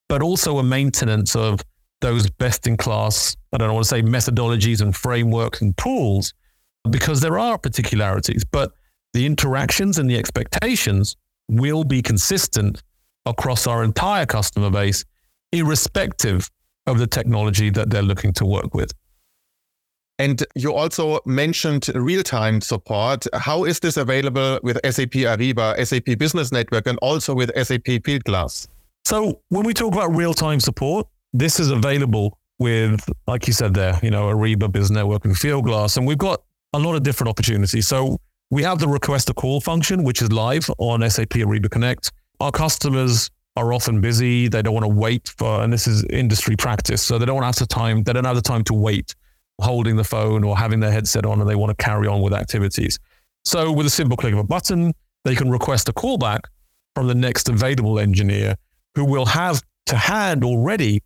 but 0.09 0.23
also 0.23 0.59
a 0.59 0.63
maintenance 0.63 1.37
of 1.37 1.61
those 2.01 2.29
best 2.31 2.67
in 2.67 2.77
class, 2.77 3.37
I 3.53 3.59
don't 3.59 3.73
want 3.73 3.85
to 3.85 3.89
say 3.89 4.03
methodologies 4.03 4.81
and 4.81 4.95
frameworks 4.95 5.63
and 5.63 5.77
tools, 5.77 6.35
because 6.91 7.21
there 7.21 7.39
are 7.39 7.59
particularities, 7.59 8.45
but 8.45 8.73
the 9.13 9.25
interactions 9.25 9.99
and 9.99 10.11
the 10.11 10.19
expectations 10.19 11.17
will 11.49 11.85
be 11.85 12.03
consistent 12.03 12.83
across 13.27 13.67
our 13.67 13.85
entire 13.85 14.27
customer 14.27 14.71
base 14.71 15.05
irrespective 15.53 16.51
of 16.87 16.99
the 16.99 17.07
technology 17.07 17.71
that 17.71 17.91
they're 17.91 18.03
looking 18.03 18.33
to 18.33 18.45
work 18.45 18.75
with. 18.75 18.93
And 20.19 20.45
you 20.55 20.75
also 20.75 21.21
mentioned 21.27 21.89
real-time 21.95 22.61
support. 22.61 23.27
How 23.35 23.65
is 23.65 23.81
this 23.81 23.97
available 23.97 24.61
with 24.63 24.79
SAP 24.85 25.13
Ariba, 25.13 25.85
SAP 25.85 26.19
Business 26.19 26.53
Network, 26.53 26.87
and 26.87 26.99
also 27.03 27.35
with 27.35 27.51
SAP 27.57 27.85
Fieldglass? 28.05 28.69
So 29.05 29.41
when 29.49 29.65
we 29.65 29.75
talk 29.75 29.93
about 29.93 30.15
real-time 30.15 30.61
support, 30.61 31.07
this 31.33 31.59
is 31.59 31.71
available 31.71 32.39
with, 32.59 33.09
like 33.27 33.47
you 33.47 33.53
said 33.53 33.75
there, 33.75 33.99
you 34.03 34.11
know, 34.11 34.27
Ariba 34.27 34.71
Business 34.71 34.97
Network 34.97 35.25
and 35.25 35.35
Fieldglass, 35.35 35.97
and 35.97 36.07
we've 36.07 36.19
got 36.19 36.43
a 36.73 36.79
lot 36.79 36.95
of 36.95 37.03
different 37.03 37.29
opportunities. 37.29 37.89
So 37.89 38.19
we 38.51 38.63
have 38.63 38.79
the 38.79 38.89
request 38.89 39.31
a 39.31 39.35
call 39.35 39.61
function, 39.61 40.05
which 40.05 40.23
is 40.23 40.31
live 40.31 40.71
on 40.79 41.09
SAP 41.09 41.31
Ariba 41.31 41.71
Connect. 41.71 42.13
Our 42.43 42.51
customers 42.51 43.31
are 43.55 43.73
often 43.73 44.01
busy. 44.01 44.49
They 44.49 44.63
don't 44.63 44.75
want 44.75 44.83
to 44.83 44.89
wait 44.89 45.33
for, 45.39 45.63
and 45.63 45.73
this 45.73 45.87
is 45.87 46.03
industry 46.07 46.57
practice. 46.57 47.01
So 47.01 47.17
they 47.17 47.25
don't 47.25 47.45
have 47.45 47.55
the 47.55 47.67
time, 47.67 48.03
they 48.03 48.13
don't 48.13 48.25
have 48.25 48.35
the 48.35 48.43
time 48.43 48.65
to 48.65 48.75
wait 48.75 49.15
holding 49.61 49.95
the 49.95 50.03
phone 50.03 50.43
or 50.43 50.59
having 50.59 50.81
their 50.81 50.91
headset 50.91 51.25
on 51.25 51.41
and 51.41 51.49
they 51.49 51.55
want 51.55 51.71
to 51.71 51.85
carry 51.85 52.09
on 52.09 52.21
with 52.21 52.33
activities. 52.33 52.99
So 53.45 53.71
with 53.71 53.87
a 53.87 53.91
simple 53.91 54.17
click 54.17 54.33
of 54.33 54.41
a 54.41 54.45
button, 54.45 54.93
they 55.25 55.37
can 55.37 55.51
request 55.51 55.89
a 55.89 55.93
callback 55.93 56.41
from 56.97 57.07
the 57.07 57.15
next 57.15 57.49
available 57.49 58.01
engineer 58.01 58.57
who 58.97 59.05
will 59.05 59.27
have 59.27 59.63
to 59.87 59.97
hand 59.97 60.43
already 60.43 61.01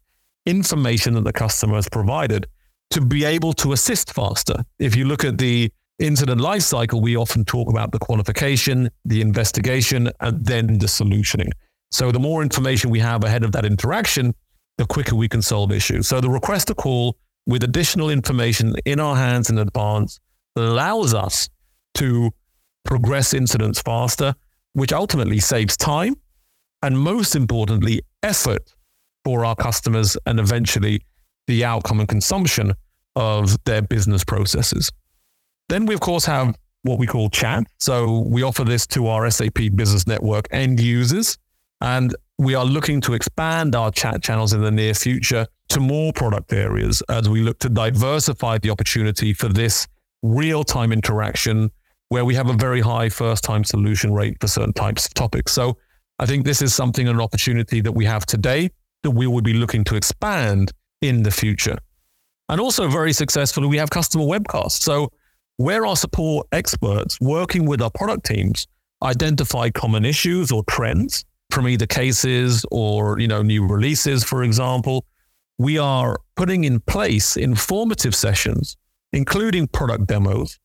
information 0.47 1.13
that 1.15 1.25
the 1.25 1.35
customer 1.35 1.75
has 1.75 1.87
provided 1.87 2.47
to 2.93 3.03
be 3.03 3.25
able 3.25 3.53
to 3.53 3.73
assist 3.73 4.15
faster. 4.15 4.65
If 4.79 4.97
you 4.97 5.05
look 5.05 5.23
at 5.23 5.37
the 5.37 5.71
incident 5.99 6.41
lifecycle, 6.41 7.01
we 7.01 7.17
often 7.17 7.45
talk 7.45 7.71
about 7.71 7.93
the 7.93 7.99
qualification, 7.99 8.91
the 9.05 9.21
investigation, 9.21 10.11
and 10.21 10.45
then 10.45 10.79
the 10.79 10.87
solutioning. 10.87 11.51
So 11.91 12.13
the 12.13 12.19
more 12.19 12.43
information 12.43 12.91
we 12.91 13.01
have 13.01 13.25
ahead 13.25 13.45
of 13.45 13.53
that 13.53 13.65
interaction, 13.65 14.35
the 14.79 14.87
quicker 14.87 15.15
we 15.15 15.29
can 15.29 15.43
solve 15.43 15.73
issues. 15.73 16.07
So 16.07 16.21
the 16.21 16.31
request 16.31 16.69
to 16.69 16.75
call 16.75 17.17
with 17.47 17.63
additional 17.63 18.11
information 18.11 18.75
in 18.85 19.01
our 19.01 19.17
hands 19.17 19.51
in 19.51 19.59
advance 19.59 20.19
allows 20.57 21.15
us 21.15 21.49
to 21.95 22.31
progress 22.85 23.33
incidents 23.33 23.81
faster, 23.81 24.35
which 24.75 24.93
ultimately 24.93 25.39
saves 25.39 25.77
time 25.77 26.15
and 26.83 26.99
most 26.99 27.35
importantly, 27.35 28.03
effort 28.23 28.75
for 29.25 29.45
our 29.45 29.57
customers 29.57 30.17
and 30.27 30.39
eventually 30.39 31.01
the 31.47 31.65
outcome 31.65 32.01
and 32.01 32.09
consumption 32.09 32.75
of 33.17 33.57
their 33.65 33.83
business 33.83 34.25
processes. 34.25 34.93
Then 35.69 35.87
we, 35.87 35.95
of 35.95 36.01
course, 36.01 36.25
have 36.27 36.57
what 36.83 36.99
we 36.99 37.07
call 37.07 37.29
chat. 37.29 37.65
So 37.79 38.21
we 38.21 38.43
offer 38.43 38.65
this 38.65 38.87
to 38.89 39.09
our 39.09 39.29
SAP 39.31 39.59
Business 39.75 40.07
Network 40.07 40.47
end 40.51 40.81
users. 40.81 41.39
And 41.81 42.15
we 42.39 42.55
are 42.55 42.65
looking 42.65 43.01
to 43.03 43.15
expand 43.15 43.75
our 43.75 43.91
chat 43.91 44.23
channels 44.23 44.53
in 44.53 44.63
the 44.63 44.71
near 44.71 44.95
future 44.95 45.47
to 45.69 45.81
more 45.81 46.13
product 46.13 46.53
areas 46.53 47.03
as 47.09 47.29
we 47.29 47.41
look 47.43 47.59
to 47.61 47.69
diversify 47.69 48.59
the 48.59 48.71
opportunity 48.71 49.33
for 49.33 49.49
this 49.49 49.89
real 50.23 50.65
time 50.65 50.93
interaction 50.93 51.71
where 52.09 52.25
we 52.25 52.35
have 52.35 52.49
a 52.49 52.53
very 52.53 52.81
high 52.81 53.09
first 53.09 53.43
time 53.43 53.65
solution 53.65 54.13
rate 54.15 54.37
for 54.41 54.47
certain 54.47 54.73
types 54.73 55.07
of 55.07 55.15
topics. 55.15 55.53
So 55.53 55.77
I 56.19 56.27
think 56.27 56.45
this 56.45 56.63
is 56.63 56.75
something, 56.75 57.09
an 57.09 57.21
opportunity 57.21 57.81
that 57.81 57.93
we 57.93 58.05
have 58.05 58.25
today 58.27 58.71
that 59.03 59.11
we 59.11 59.27
will 59.27 59.43
be 59.43 59.55
looking 59.55 59.85
to 59.85 59.97
expand 59.97 60.73
in 61.03 61.23
the 61.23 61.31
future. 61.31 61.77
And 62.49 62.61
also 62.61 62.89
very 62.89 63.13
successfully, 63.13 63.67
we 63.67 63.77
have 63.77 63.91
customer 63.91 64.25
webcasts. 64.25 64.83
So 64.83 65.11
where 65.57 65.87
our 65.87 65.97
support 65.97 66.47
experts 66.53 67.19
working 67.21 67.67
with 67.67 67.81
our 67.81 67.91
product 67.91 68.27
teams 68.27 68.67
identify 69.03 69.71
common 69.71 70.05
issues 70.05 70.51
or 70.51 70.63
trends 70.65 71.25
from 71.51 71.69
either 71.69 71.87
cases 71.87 72.65
or, 72.71 73.19
you 73.19 73.29
know, 73.29 73.43
new 73.43 73.67
releases, 73.67 74.25
for 74.25 74.43
example, 74.43 75.05
we 75.59 75.79
are 75.79 76.19
putting 76.35 76.65
in 76.65 76.81
place 76.81 77.37
informative 77.37 78.15
sessions, 78.15 78.77
including 79.13 79.67
product 79.69 80.07
demos, 80.07 80.59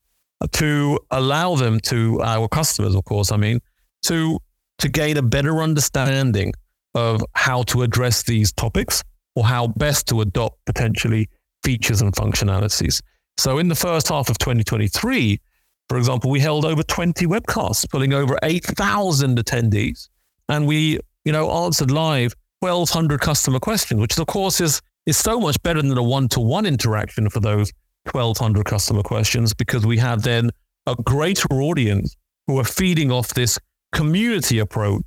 to 0.50 0.98
allow 1.10 1.54
them 1.54 1.78
to 1.80 2.20
our 2.22 2.48
customers, 2.48 2.94
of 2.94 3.04
course, 3.04 3.30
I 3.32 3.36
mean, 3.36 3.60
to 4.02 4.38
to 4.78 4.88
gain 4.88 5.16
a 5.16 5.22
better 5.22 5.62
understanding 5.62 6.52
of 6.94 7.22
how 7.34 7.62
to 7.62 7.82
address 7.82 8.24
these 8.24 8.52
topics 8.52 9.04
or 9.36 9.44
how 9.44 9.68
best 9.68 10.08
to 10.08 10.20
adopt 10.20 10.58
potentially 10.66 11.28
features 11.62 12.02
and 12.02 12.12
functionalities. 12.12 13.00
So 13.36 13.58
in 13.58 13.68
the 13.68 13.74
first 13.74 14.08
half 14.08 14.28
of 14.30 14.38
2023, 14.38 15.40
for 15.88 15.98
example, 15.98 16.30
we 16.30 16.40
held 16.40 16.64
over 16.64 16.82
20 16.82 17.26
webcasts, 17.26 17.88
pulling 17.90 18.12
over 18.12 18.38
8,000 18.42 19.38
attendees, 19.38 20.08
and 20.48 20.66
we, 20.66 21.00
you 21.24 21.32
know, 21.32 21.50
answered 21.50 21.90
live 21.90 22.34
1,200 22.60 23.20
customer 23.20 23.58
questions, 23.58 24.00
which 24.00 24.18
of 24.18 24.26
course 24.26 24.60
is 24.60 24.80
is 25.06 25.16
so 25.16 25.40
much 25.40 25.60
better 25.62 25.82
than 25.82 25.98
a 25.98 26.02
one-to-one 26.02 26.64
interaction 26.64 27.28
for 27.28 27.40
those 27.40 27.72
1,200 28.12 28.64
customer 28.64 29.02
questions 29.02 29.52
because 29.52 29.84
we 29.84 29.98
have 29.98 30.22
then 30.22 30.50
a 30.86 30.94
greater 30.94 31.48
audience 31.52 32.16
who 32.46 32.58
are 32.58 32.64
feeding 32.64 33.10
off 33.10 33.34
this 33.34 33.58
community 33.92 34.58
approach 34.58 35.02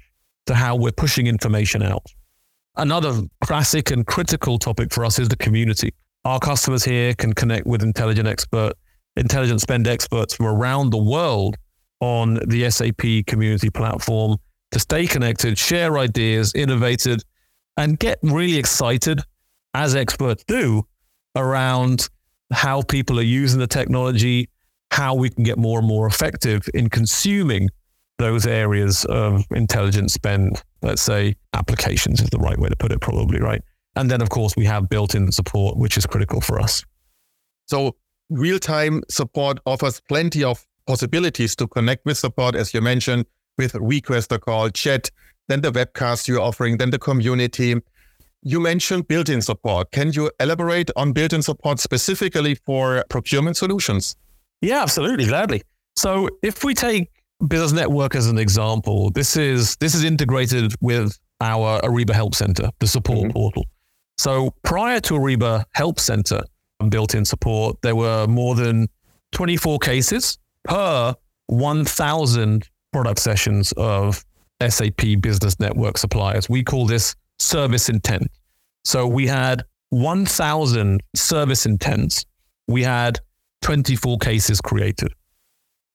to 0.46 0.54
how 0.54 0.76
we're 0.76 0.92
pushing 0.92 1.28
information 1.28 1.82
out. 1.82 2.06
Another 2.78 3.22
classic 3.42 3.92
and 3.92 4.06
critical 4.06 4.60
topic 4.60 4.92
for 4.94 5.06
us 5.06 5.18
is 5.18 5.30
the 5.30 5.38
community. 5.38 5.94
Our 6.26 6.40
customers 6.40 6.84
here 6.84 7.14
can 7.14 7.34
connect 7.34 7.68
with 7.68 7.84
intelligent 7.84 8.28
expert, 8.28 8.74
intelligent 9.16 9.62
spend 9.62 9.88
experts 9.88 10.34
from 10.34 10.48
around 10.48 10.90
the 10.90 10.98
world 10.98 11.56
on 12.00 12.40
the 12.48 12.68
SAP 12.72 13.28
community 13.28 13.70
platform 13.70 14.38
to 14.72 14.80
stay 14.80 15.06
connected, 15.06 15.56
share 15.56 16.00
ideas, 16.00 16.52
innovated, 16.56 17.24
and 17.78 18.00
get 18.00 18.18
really 18.24 18.58
excited, 18.58 19.22
as 19.76 19.96
experts 19.96 20.44
do, 20.48 20.88
around 21.36 22.10
how 22.52 22.82
people 22.82 23.20
are 23.20 23.24
using 23.24 23.60
the 23.60 23.68
technology, 23.68 24.50
how 24.90 25.14
we 25.14 25.30
can 25.30 25.44
get 25.44 25.60
more 25.60 25.78
and 25.78 25.88
more 25.88 26.08
effective 26.08 26.68
in 26.74 26.90
consuming 26.90 27.70
those 28.18 28.48
areas 28.48 29.06
of 29.06 29.46
intelligent 29.52 30.10
spend, 30.10 30.60
let's 30.82 31.04
say 31.04 31.36
applications 31.54 32.20
is 32.20 32.30
the 32.32 32.40
right 32.40 32.58
way 32.58 32.70
to 32.70 32.76
put 32.76 32.92
it, 32.92 33.00
probably, 33.00 33.40
right? 33.40 33.62
And 33.96 34.12
then, 34.12 34.22
of 34.22 34.30
course, 34.30 34.56
we 34.56 34.66
have 34.66 34.90
built 34.90 35.16
in 35.16 35.32
support, 35.32 35.78
which 35.78 35.98
is 35.98 36.06
critical 36.06 36.42
for 36.42 36.60
us. 36.60 36.84
So, 37.68 37.96
real 38.30 38.60
time 38.60 39.04
support 39.10 39.60
offers 39.66 40.02
plenty 40.08 40.44
of 40.44 40.66
possibilities 40.86 41.56
to 41.58 41.68
connect 41.68 42.06
with 42.06 42.18
support, 42.18 42.56
as 42.56 42.74
you 42.74 42.82
mentioned, 42.82 43.26
with 43.58 43.76
request 43.76 44.32
a 44.32 44.40
call, 44.40 44.70
chat, 44.70 45.10
then 45.48 45.62
the 45.62 45.72
webcast 45.72 46.28
you're 46.28 46.42
offering, 46.42 46.78
then 46.78 46.90
the 46.90 47.00
community. 47.00 47.76
You 48.42 48.60
mentioned 48.60 49.08
built 49.08 49.30
in 49.30 49.42
support. 49.42 49.92
Can 49.92 50.12
you 50.12 50.30
elaborate 50.40 50.92
on 50.96 51.14
built 51.14 51.34
in 51.34 51.42
support 51.42 51.80
specifically 51.80 52.56
for 52.56 53.04
procurement 53.10 53.58
solutions? 53.58 54.16
Yeah, 54.62 54.84
absolutely, 54.84 55.26
gladly. 55.26 55.64
So, 55.96 56.30
if 56.44 56.64
we 56.64 56.74
take 56.74 57.10
Business 57.48 57.72
Network 57.72 58.16
as 58.16 58.28
an 58.28 58.38
example, 58.38 59.10
this 59.12 59.36
is 59.36 59.76
this 59.78 59.96
is 59.96 60.04
integrated 60.04 60.74
with 60.82 61.18
our 61.42 61.82
Ariba 61.82 62.12
Help 62.12 62.36
Center, 62.36 62.70
the 62.80 62.88
support 62.88 63.20
mm-hmm. 63.20 63.32
portal. 63.32 63.66
So 64.18 64.54
prior 64.64 65.00
to 65.02 65.14
Ariba 65.16 65.66
Help 65.74 66.00
Center 66.00 66.42
and 66.80 66.90
built-in 66.90 67.26
support, 67.26 67.82
there 67.82 67.96
were 67.96 68.28
more 68.28 68.56
than 68.56 68.88
24 69.34 69.80
cases 69.80 70.38
per 70.64 71.14
1,000 71.48 72.70
product 72.92 73.20
sessions 73.20 73.74
of 73.74 74.24
SAP 74.66 75.20
Business 75.20 75.60
Network 75.60 75.98
suppliers. 75.98 76.50
We 76.50 76.64
call 76.64 76.86
this 76.86 77.16
service 77.40 77.90
intent. 77.90 78.28
So 78.84 79.06
we 79.08 79.28
had 79.28 79.64
1,000 79.90 81.02
service 81.16 81.66
intents. 81.66 82.26
We 82.68 82.84
had 82.84 83.20
24 83.62 84.18
cases 84.20 84.62
created. 84.62 85.12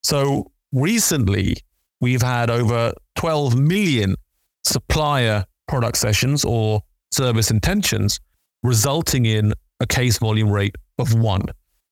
So 0.03 0.51
recently, 0.71 1.57
we've 1.99 2.21
had 2.21 2.49
over 2.49 2.93
12 3.15 3.57
million 3.57 4.15
supplier 4.63 5.45
product 5.67 5.97
sessions 5.97 6.45
or 6.45 6.81
service 7.11 7.51
intentions, 7.51 8.19
resulting 8.63 9.25
in 9.25 9.53
a 9.79 9.87
case 9.87 10.17
volume 10.17 10.49
rate 10.49 10.75
of 10.99 11.13
one. 11.13 11.43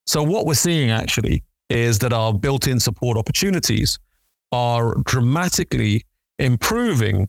So, 0.05 0.23
what 0.23 0.45
we're 0.45 0.53
seeing 0.53 0.91
actually 0.91 1.43
is 1.69 1.99
that 1.99 2.13
our 2.13 2.33
built 2.33 2.67
in 2.67 2.79
support 2.79 3.17
opportunities 3.17 3.99
are 4.51 4.95
dramatically 5.05 6.05
improving 6.39 7.27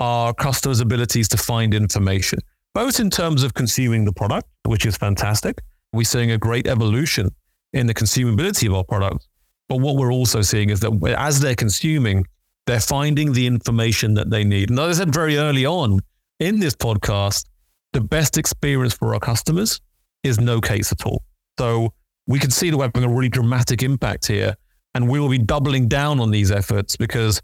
our 0.00 0.34
customers' 0.34 0.80
abilities 0.80 1.28
to 1.28 1.36
find 1.36 1.72
information, 1.72 2.38
both 2.74 3.00
in 3.00 3.10
terms 3.10 3.42
of 3.42 3.54
consuming 3.54 4.04
the 4.04 4.12
product, 4.12 4.48
which 4.64 4.84
is 4.84 4.96
fantastic. 4.96 5.58
We're 5.92 6.04
seeing 6.04 6.32
a 6.32 6.38
great 6.38 6.66
evolution 6.66 7.30
in 7.72 7.86
the 7.86 7.94
consumability 7.94 8.66
of 8.66 8.74
our 8.74 8.84
products. 8.84 9.28
But 9.68 9.76
what 9.76 9.96
we're 9.96 10.12
also 10.12 10.42
seeing 10.42 10.70
is 10.70 10.80
that 10.80 11.16
as 11.18 11.40
they're 11.40 11.54
consuming, 11.54 12.26
they're 12.66 12.80
finding 12.80 13.32
the 13.32 13.46
information 13.46 14.14
that 14.14 14.30
they 14.30 14.44
need. 14.44 14.70
And 14.70 14.78
as 14.78 15.00
I 15.00 15.04
said 15.04 15.14
very 15.14 15.36
early 15.36 15.64
on 15.64 16.00
in 16.38 16.60
this 16.60 16.74
podcast, 16.74 17.46
the 17.92 18.00
best 18.00 18.38
experience 18.38 18.94
for 18.94 19.14
our 19.14 19.20
customers 19.20 19.80
is 20.22 20.40
no 20.40 20.60
case 20.60 20.92
at 20.92 21.04
all. 21.06 21.22
So 21.58 21.92
we 22.26 22.38
can 22.38 22.50
see 22.50 22.70
that 22.70 22.76
we're 22.76 22.90
having 22.94 23.04
a 23.04 23.08
really 23.08 23.28
dramatic 23.28 23.82
impact 23.82 24.26
here. 24.26 24.56
And 24.94 25.08
we 25.08 25.20
will 25.20 25.28
be 25.28 25.38
doubling 25.38 25.88
down 25.88 26.20
on 26.20 26.30
these 26.30 26.50
efforts 26.50 26.96
because 26.96 27.42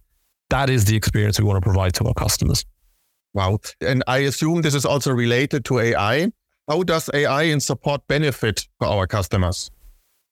that 0.50 0.70
is 0.70 0.86
the 0.86 0.96
experience 0.96 1.38
we 1.38 1.44
want 1.44 1.56
to 1.56 1.60
provide 1.60 1.92
to 1.94 2.04
our 2.04 2.14
customers. 2.14 2.64
Wow. 3.34 3.58
And 3.80 4.02
I 4.06 4.18
assume 4.18 4.62
this 4.62 4.74
is 4.74 4.84
also 4.84 5.12
related 5.12 5.64
to 5.66 5.78
AI. 5.78 6.32
How 6.68 6.82
does 6.82 7.10
AI 7.12 7.42
in 7.42 7.60
support 7.60 8.06
benefit 8.08 8.66
for 8.78 8.86
our 8.86 9.06
customers? 9.06 9.70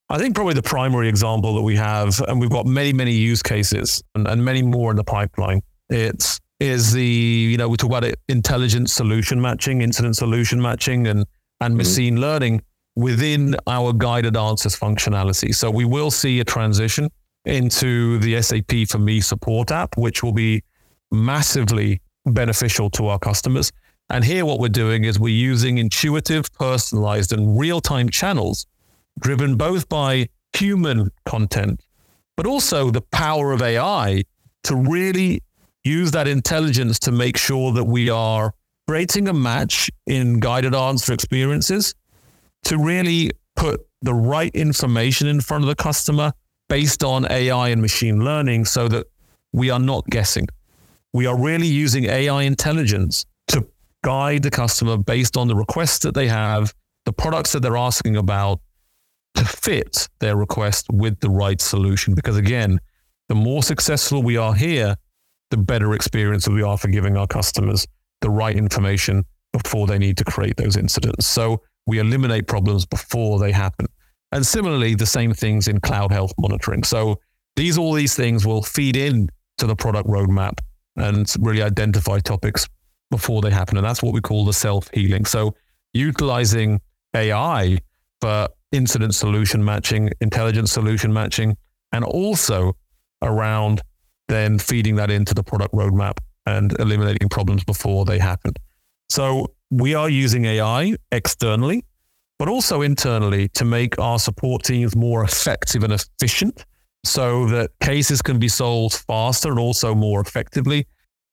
I 0.09 0.19
think 0.19 0.35
probably 0.35 0.55
the 0.55 0.63
primary 0.63 1.09
example 1.09 1.55
that 1.55 1.63
we 1.63 1.77
have, 1.77 2.21
and 2.27 2.41
we've 2.41 2.51
got 2.51 2.67
many, 2.67 2.93
many 2.93 3.13
use 3.13 3.43
cases 3.43 4.03
and, 4.15 4.27
and 4.27 4.45
many 4.45 4.63
more 4.63 4.91
in 4.91 4.97
the 4.97 5.05
pipeline. 5.05 5.63
It's 5.89 6.41
is 6.61 6.93
the, 6.93 7.03
you 7.03 7.57
know, 7.57 7.69
we 7.69 7.77
talk 7.77 7.91
about 7.91 8.05
it, 8.05 8.19
intelligent 8.29 8.91
solution 8.91 9.41
matching, 9.41 9.81
incident 9.81 10.17
solution 10.17 10.61
matching, 10.61 11.07
and, 11.07 11.25
and 11.61 11.73
mm-hmm. 11.73 11.77
machine 11.79 12.21
learning 12.21 12.63
within 12.97 13.57
our 13.67 13.93
guided 13.93 14.37
answers 14.37 14.77
functionality. 14.77 15.55
So 15.55 15.71
we 15.71 15.85
will 15.85 16.11
see 16.11 16.41
a 16.41 16.45
transition 16.45 17.09
into 17.47 18.19
the 18.19 18.41
SAP 18.43 18.89
for 18.89 18.99
me 18.99 19.21
support 19.21 19.71
app, 19.71 19.97
which 19.97 20.23
will 20.23 20.33
be 20.33 20.63
massively 21.11 22.01
beneficial 22.27 22.91
to 22.91 23.09
our 23.09 23.19
customers. 23.19 23.73
And 24.11 24.25
here, 24.25 24.45
what 24.45 24.59
we're 24.59 24.69
doing 24.69 25.05
is 25.05 25.19
we're 25.19 25.29
using 25.29 25.79
intuitive, 25.79 26.53
personalized, 26.53 27.33
and 27.33 27.59
real 27.59 27.81
time 27.81 28.09
channels 28.09 28.67
driven 29.21 29.57
both 29.57 29.89
by 29.89 30.29
human 30.53 31.11
content, 31.25 31.83
but 32.37 32.47
also 32.47 32.91
the 32.91 33.01
power 33.01 33.53
of 33.53 33.63
AI 33.63 34.25
to 34.65 34.77
really 34.77 35.43
use 35.85 36.11
that 36.13 36.29
intelligence 36.29 36.99
to 37.01 37.13
make 37.13 37.37
sure 37.37 37.73
that 37.73 37.85
we 37.85 38.11
are 38.11 38.55
creating 38.87 39.29
a 39.29 39.33
match 39.33 39.91
in 40.07 40.41
guided 40.41 40.75
answer 40.75 41.13
experiences 41.13 41.95
to 42.65 42.77
really 42.77 43.31
put 43.57 43.87
the 44.03 44.15
right 44.15 44.55
information 44.55 45.27
in 45.27 45.41
front 45.41 45.65
of 45.65 45.69
the 45.69 45.75
customer 45.75 46.33
based 46.69 47.05
on 47.05 47.31
AI 47.31 47.69
and 47.69 47.83
machine 47.83 48.25
learning 48.25 48.65
so 48.65 48.89
that 48.89 49.07
we 49.53 49.71
are 49.71 49.79
not 49.79 50.07
guessing. 50.07 50.47
We 51.13 51.27
are 51.27 51.39
really 51.39 51.67
using 51.67 52.05
AI 52.05 52.43
intelligence 52.43 53.27
to 53.49 53.67
guide 54.05 54.43
the 54.43 54.51
customer 54.51 54.97
based 54.97 55.37
on 55.37 55.49
the 55.49 55.57
requests 55.57 56.01
that 56.01 56.15
they 56.15 56.29
have, 56.29 56.75
the 57.05 57.13
products 57.13 57.53
that 57.53 57.61
they're 57.61 57.77
asking 57.77 58.17
about 58.17 58.61
to 59.35 59.45
fit 59.45 60.09
their 60.21 60.37
request 60.37 60.87
with 60.93 61.21
the 61.21 61.31
right 61.31 61.61
solution. 61.61 62.15
Because 62.15 62.37
again, 62.37 62.79
the 63.29 63.35
more 63.35 63.63
successful 63.63 64.23
we 64.23 64.37
are 64.37 64.55
here, 64.55 64.97
the 65.51 65.57
better 65.57 65.95
experience 65.95 66.45
that 66.45 66.53
we 66.53 66.63
are 66.63 66.79
for 66.79 66.89
giving 66.89 67.17
our 67.17 67.27
customers 67.27 67.87
the 68.21 68.31
right 68.31 68.57
information 68.57 69.25
before 69.53 69.87
they 69.87 69.99
need 69.99 70.17
to 70.17 70.25
create 70.25 70.57
those 70.57 70.77
incidents. 70.77 71.27
So 71.27 71.61
we 71.87 71.99
eliminate 71.99 72.47
problems 72.47 72.87
before 72.87 73.39
they 73.39 73.53
happen. 73.53 73.87
And 74.33 74.47
similarly, 74.47 74.95
the 74.95 75.07
same 75.07 75.35
things 75.35 75.67
in 75.67 75.81
cloud 75.81 76.13
health 76.13 76.33
monitoring. 76.39 76.85
So 76.85 77.19
these 77.57 77.77
all 77.77 77.93
these 77.93 78.15
things 78.15 78.47
will 78.47 78.63
feed 78.63 78.97
in 78.97 79.29
to 79.59 79.67
the 79.67 79.75
product 79.75 80.09
roadmap 80.09 80.61
and 80.97 81.33
really 81.41 81.63
identify 81.63 82.19
topics 82.21 82.69
before 83.11 83.43
they 83.43 83.51
happen. 83.51 83.77
And 83.77 83.85
that's 83.85 84.03
what 84.03 84.15
we 84.15 84.21
call 84.21 84.45
the 84.45 84.53
self 84.53 84.89
healing. 84.95 85.25
So 85.25 85.55
utilizing 85.93 86.81
AI 87.15 87.79
for 88.21 88.49
incident 88.71 89.15
solution 89.15 89.65
matching, 89.65 90.11
intelligent 90.21 90.69
solution 90.69 91.13
matching, 91.13 91.57
and 91.93 92.05
also 92.05 92.77
around 93.23 93.83
then 94.31 94.59
feeding 94.59 94.97
that 94.97 95.11
into 95.11 95.35
the 95.35 95.43
product 95.43 95.75
roadmap 95.75 96.19
and 96.47 96.79
eliminating 96.79 97.29
problems 97.29 97.65
before 97.65 98.05
they 98.05 98.19
happen. 98.19 98.53
So 99.09 99.49
we 99.71 99.95
are 99.95 100.09
using 100.09 100.45
AI 100.45 100.97
externally, 101.13 101.85
but 102.39 102.49
also 102.49 102.83
internally 102.83 103.49
to 103.51 103.65
make 103.65 103.99
our 103.99 104.19
support 104.19 104.63
teams 104.63 104.97
more 104.97 105.25
effective 105.25 105.83
and 105.83 105.93
efficient 105.93 106.65
so 107.05 107.47
that 107.47 107.71
cases 107.81 108.23
can 108.23 108.39
be 108.39 108.49
solved 108.49 108.95
faster 109.07 109.51
and 109.51 109.59
also 109.59 109.95
more 109.95 110.21
effectively. 110.21 110.87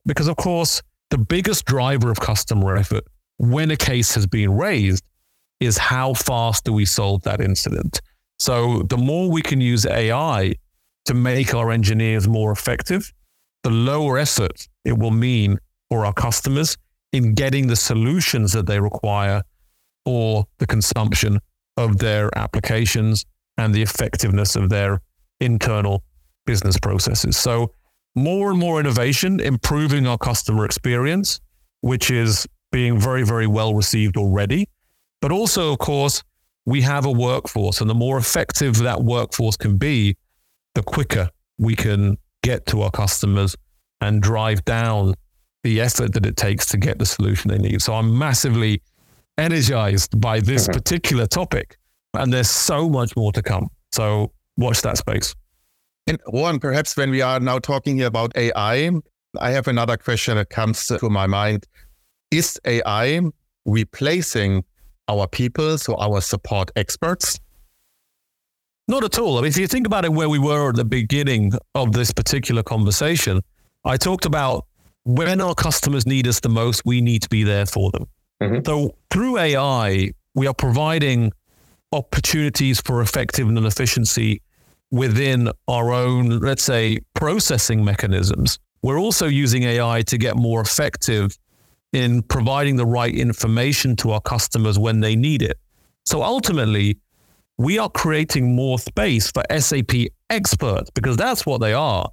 Because, 0.06 0.28
of 0.28 0.38
course, 0.38 0.82
the 1.10 1.18
biggest 1.18 1.66
driver 1.66 2.10
of 2.10 2.20
customer 2.20 2.76
effort 2.76 3.04
when 3.38 3.72
a 3.72 3.78
case 3.78 4.16
has 4.16 4.26
been 4.26 4.58
raised 4.58 5.04
is 5.60 5.78
how 5.78 6.14
fast 6.14 6.66
do 6.66 6.74
we 6.74 6.86
solve 6.86 7.22
that 7.24 7.42
incident. 7.42 8.02
So, 8.40 8.84
the 8.84 8.98
more 8.98 9.30
we 9.30 9.42
can 9.42 9.62
use 9.62 9.86
AI 9.86 10.56
to 11.08 11.14
make 11.14 11.54
our 11.54 11.72
engineers 11.72 12.28
more 12.28 12.52
effective, 12.52 13.12
the 13.64 13.70
lower 13.70 14.18
effort 14.18 14.68
it 14.86 14.98
will 14.98 15.12
mean 15.12 15.58
for 15.90 16.06
our 16.06 16.14
customers 16.14 16.78
in 17.14 17.34
getting 17.34 17.68
the 17.68 17.76
solutions 17.76 18.52
that 18.54 18.66
they 18.68 18.80
require 18.80 19.42
for 20.06 20.46
the 20.60 20.68
consumption 20.68 21.40
of 21.78 21.98
their 21.98 22.30
applications 22.38 23.26
and 23.58 23.74
the 23.74 23.82
effectiveness 23.82 24.56
of 24.56 24.70
their 24.70 25.02
internal 25.40 26.04
business 26.46 26.78
processes. 26.80 27.38
So, 27.38 27.72
more 28.16 28.50
and 28.50 28.60
more 28.60 28.80
innovation, 28.80 29.40
improving 29.40 30.08
our 30.08 30.18
customer 30.18 30.66
experience, 30.66 31.40
which 31.82 32.10
is 32.10 32.48
being 32.72 33.00
very, 33.00 33.24
very 33.24 33.48
well 33.48 33.76
received 33.76 34.18
already. 34.18 34.68
But 35.22 35.32
also, 35.32 35.72
of 35.72 35.80
course, 35.80 36.24
we 36.66 36.82
have 36.82 37.06
a 37.06 37.12
workforce, 37.12 37.80
and 37.80 37.90
the 37.90 37.96
more 37.96 38.18
effective 38.18 38.78
that 38.80 39.04
workforce 39.04 39.56
can 39.56 39.78
be, 39.78 40.18
the 40.78 40.84
quicker 40.84 41.28
we 41.58 41.76
can 41.76 42.16
get 42.44 42.68
to 42.68 42.84
our 42.84 42.92
customers 42.92 43.56
and 44.00 44.22
drive 44.22 44.64
down 44.64 45.16
the 45.64 45.82
effort 45.82 46.14
that 46.14 46.24
it 46.24 46.38
takes 46.38 46.68
to 46.68 46.78
get 46.78 47.00
the 47.00 47.06
solution 47.06 47.50
they 47.50 47.58
need. 47.58 47.82
So 47.82 47.96
I'm 47.96 48.16
massively 48.16 48.84
energized 49.40 50.22
by 50.22 50.40
this 50.40 50.66
mm-hmm. 50.66 50.74
particular 50.74 51.26
topic, 51.26 51.78
and 52.14 52.32
there's 52.32 52.52
so 52.52 52.88
much 52.88 53.16
more 53.16 53.32
to 53.32 53.42
come. 53.42 53.70
So 53.92 54.32
watch 54.56 54.84
that 54.84 54.98
space. 55.00 55.34
And 56.06 56.20
Rohan, 56.32 56.60
perhaps 56.60 56.96
when 56.96 57.10
we 57.10 57.24
are 57.24 57.40
now 57.40 57.58
talking 57.58 57.98
here 57.98 58.06
about 58.06 58.38
AI, 58.38 58.92
I 59.42 59.50
have 59.50 59.68
another 59.68 59.98
question 59.98 60.38
that 60.38 60.52
comes 60.52 60.86
to 60.86 61.10
my 61.10 61.26
mind. 61.26 61.66
Is 62.30 62.60
AI 62.66 63.22
replacing 63.66 64.64
our 65.08 65.28
people, 65.28 65.80
so 65.80 65.96
our 65.96 66.22
support 66.22 66.70
experts? 66.76 67.40
Not 68.88 69.04
at 69.04 69.20
all. 69.20 69.38
I 69.38 69.42
mean, 69.42 69.50
if 69.50 69.58
you 69.58 69.68
think 69.68 69.86
about 69.86 70.06
it, 70.06 70.14
where 70.14 70.30
we 70.30 70.40
were 70.40 70.70
at 70.70 70.76
the 70.76 70.86
beginning 70.86 71.52
of 71.76 71.92
this 71.92 72.12
particular 72.12 72.64
conversation, 72.64 73.42
I 73.84 73.98
talked 73.98 74.26
about 74.26 74.66
when 75.04 75.42
our 75.42 75.56
customers 75.56 76.06
need 76.06 76.28
us 76.28 76.40
the 76.40 76.50
most, 76.50 76.86
we 76.86 77.02
need 77.02 77.22
to 77.24 77.30
be 77.30 77.44
there 77.44 77.66
for 77.66 77.92
them. 77.92 78.08
Mm-hmm. 78.42 78.66
So 78.66 78.96
through 79.10 79.38
AI, 79.38 80.12
we 80.36 80.48
are 80.48 80.54
providing 80.54 81.32
opportunities 81.92 82.82
for 82.82 83.02
effectiveness 83.02 83.58
and 83.58 83.68
efficiency 83.68 84.42
within 84.92 85.50
our 85.68 85.92
own, 85.92 86.40
let's 86.40 86.64
say, 86.64 87.00
processing 87.14 87.84
mechanisms. 87.84 88.60
We're 88.82 89.00
also 89.00 89.28
using 89.28 89.64
AI 89.64 90.02
to 90.04 90.18
get 90.18 90.36
more 90.36 90.62
effective 90.62 91.38
in 91.94 92.22
providing 92.24 92.76
the 92.76 92.86
right 92.86 93.14
information 93.14 93.96
to 93.98 94.12
our 94.12 94.22
customers 94.22 94.78
when 94.78 95.00
they 95.00 95.16
need 95.16 95.42
it. 95.42 95.58
So 96.06 96.24
ultimately, 96.24 96.98
we 97.58 97.80
are 97.80 97.90
creating 97.90 98.56
more 98.56 98.78
space 98.78 99.32
for 99.32 99.44
SAP 99.58 99.92
experts 100.30 100.90
because 100.92 101.18
that's 101.18 101.46
what 101.46 101.60
they 101.60 101.74
are 101.74 102.10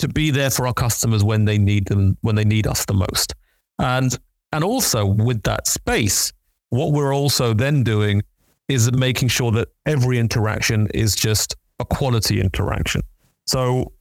to 0.00 0.08
be 0.08 0.30
there 0.30 0.50
for 0.50 0.66
our 0.66 0.74
customers 0.74 1.22
when 1.22 1.44
they 1.44 1.58
need 1.58 1.86
them, 1.86 2.16
when 2.22 2.34
they 2.34 2.44
need 2.44 2.66
us 2.66 2.84
the 2.86 2.94
most. 2.94 3.34
And 3.78 4.16
and 4.52 4.64
also 4.64 5.06
with 5.06 5.42
that 5.44 5.68
space, 5.68 6.32
what 6.70 6.92
we're 6.92 7.14
also 7.14 7.54
then 7.54 7.84
doing 7.84 8.22
is 8.68 8.90
making 8.92 9.28
sure 9.28 9.52
that 9.52 9.68
every 9.86 10.18
interaction 10.18 10.88
is 10.92 11.14
just 11.14 11.54
a 11.78 11.84
quality 11.84 12.40
interaction. 12.40 13.02
So 13.46 13.92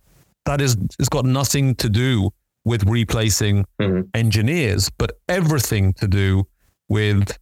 that 0.45 0.62
is 0.62 0.75
it's 0.97 1.10
got 1.10 1.25
nothing 1.25 1.75
to 1.75 1.89
do 1.89 2.32
with 2.65 2.84
replacing 2.86 3.65
mm-hmm. 3.80 4.02
engineers, 4.13 4.89
but 4.97 5.12
everything 5.28 5.93
to 5.93 6.08
do 6.08 6.47
with 6.88 7.38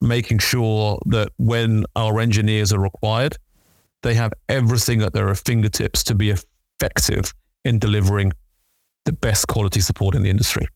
making 0.00 0.38
sure 0.38 0.98
that 1.06 1.30
when 1.38 1.84
our 1.94 2.20
engineers 2.20 2.72
are 2.72 2.80
required, 2.80 3.36
they 4.02 4.14
have 4.14 4.32
everything 4.48 5.02
at 5.02 5.12
their 5.12 5.34
fingertips 5.34 6.04
to 6.04 6.14
be 6.14 6.32
effective 6.80 7.32
in 7.64 7.78
delivering 7.78 8.32
the 9.04 9.12
best 9.12 9.48
quality 9.48 9.80
support 9.80 10.14
in 10.14 10.22
the 10.22 10.30
industry. 10.30 10.66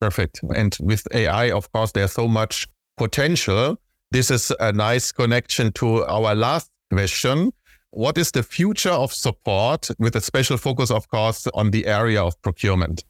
Perfect. 0.00 0.40
And 0.54 0.76
with 0.80 1.06
AI, 1.14 1.52
of 1.52 1.70
course, 1.72 1.92
there's 1.92 2.12
so 2.12 2.26
much 2.26 2.66
potential. 2.96 3.78
This 4.10 4.30
is 4.30 4.52
a 4.58 4.72
nice 4.72 5.12
connection 5.12 5.72
to 5.74 6.04
our 6.04 6.34
last 6.34 6.70
question. 6.92 7.52
What 7.90 8.18
is 8.18 8.32
the 8.32 8.42
future 8.42 8.90
of 8.90 9.12
support 9.12 9.90
with 9.98 10.16
a 10.16 10.20
special 10.20 10.56
focus, 10.56 10.90
of 10.90 11.08
course, 11.08 11.46
on 11.54 11.70
the 11.70 11.86
area 11.86 12.22
of 12.22 12.40
procurement? 12.42 13.04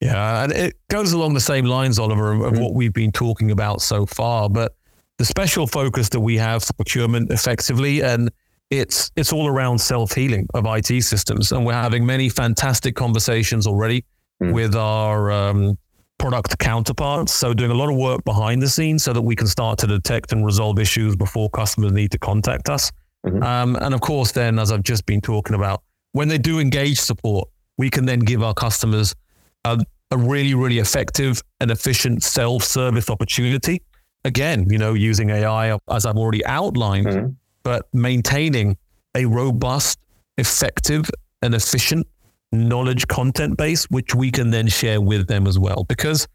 Yeah, 0.00 0.44
and 0.44 0.52
it 0.52 0.76
goes 0.88 1.12
along 1.12 1.34
the 1.34 1.40
same 1.40 1.66
lines, 1.66 1.98
Oliver, 1.98 2.32
of 2.32 2.40
mm-hmm. 2.40 2.62
what 2.62 2.74
we've 2.74 2.92
been 2.92 3.12
talking 3.12 3.50
about 3.50 3.82
so 3.82 4.06
far. 4.06 4.48
But 4.48 4.74
the 5.18 5.24
special 5.26 5.66
focus 5.66 6.08
that 6.10 6.20
we 6.20 6.38
have 6.38 6.64
for 6.64 6.72
procurement 6.72 7.30
effectively 7.30 8.02
and 8.02 8.30
it's 8.70 9.10
it's 9.16 9.32
all 9.32 9.48
around 9.48 9.78
self 9.78 10.14
healing 10.14 10.46
of 10.54 10.64
IT 10.66 11.02
systems, 11.02 11.52
and 11.52 11.66
we're 11.66 11.72
having 11.72 12.06
many 12.06 12.28
fantastic 12.28 12.94
conversations 12.94 13.66
already 13.66 14.04
mm. 14.42 14.52
with 14.52 14.76
our 14.76 15.30
um, 15.30 15.76
product 16.18 16.56
counterparts. 16.58 17.34
So 17.34 17.52
doing 17.52 17.72
a 17.72 17.74
lot 17.74 17.90
of 17.90 17.96
work 17.96 18.24
behind 18.24 18.62
the 18.62 18.68
scenes 18.68 19.02
so 19.02 19.12
that 19.12 19.22
we 19.22 19.34
can 19.34 19.48
start 19.48 19.78
to 19.80 19.86
detect 19.86 20.32
and 20.32 20.46
resolve 20.46 20.78
issues 20.78 21.16
before 21.16 21.50
customers 21.50 21.92
need 21.92 22.12
to 22.12 22.18
contact 22.18 22.68
us. 22.68 22.92
Mm-hmm. 23.26 23.42
Um, 23.42 23.76
and 23.76 23.92
of 23.92 24.00
course, 24.00 24.32
then 24.32 24.58
as 24.58 24.70
I've 24.70 24.84
just 24.84 25.04
been 25.04 25.20
talking 25.20 25.56
about, 25.56 25.82
when 26.12 26.28
they 26.28 26.38
do 26.38 26.60
engage 26.60 27.00
support, 27.00 27.48
we 27.76 27.90
can 27.90 28.06
then 28.06 28.20
give 28.20 28.42
our 28.42 28.54
customers 28.54 29.14
a, 29.64 29.84
a 30.10 30.18
really 30.18 30.54
really 30.54 30.78
effective 30.78 31.42
and 31.60 31.70
efficient 31.70 32.22
self 32.22 32.64
service 32.64 33.10
opportunity. 33.10 33.82
Again, 34.24 34.66
you 34.68 34.76
know, 34.76 34.92
using 34.92 35.30
AI 35.30 35.78
as 35.90 36.04
I've 36.04 36.16
already 36.16 36.44
outlined. 36.44 37.06
Mm-hmm 37.06 37.30
but 37.62 37.86
maintaining 37.92 38.76
a 39.14 39.24
robust, 39.26 39.98
effective, 40.38 41.10
and 41.42 41.54
efficient 41.54 42.06
knowledge 42.52 43.06
content 43.08 43.56
base, 43.56 43.84
which 43.90 44.14
we 44.14 44.30
can 44.30 44.50
then 44.50 44.66
share 44.66 45.00
with 45.00 45.26
them 45.28 45.46
as 45.46 45.58
well. 45.58 45.84
Because 45.84 46.26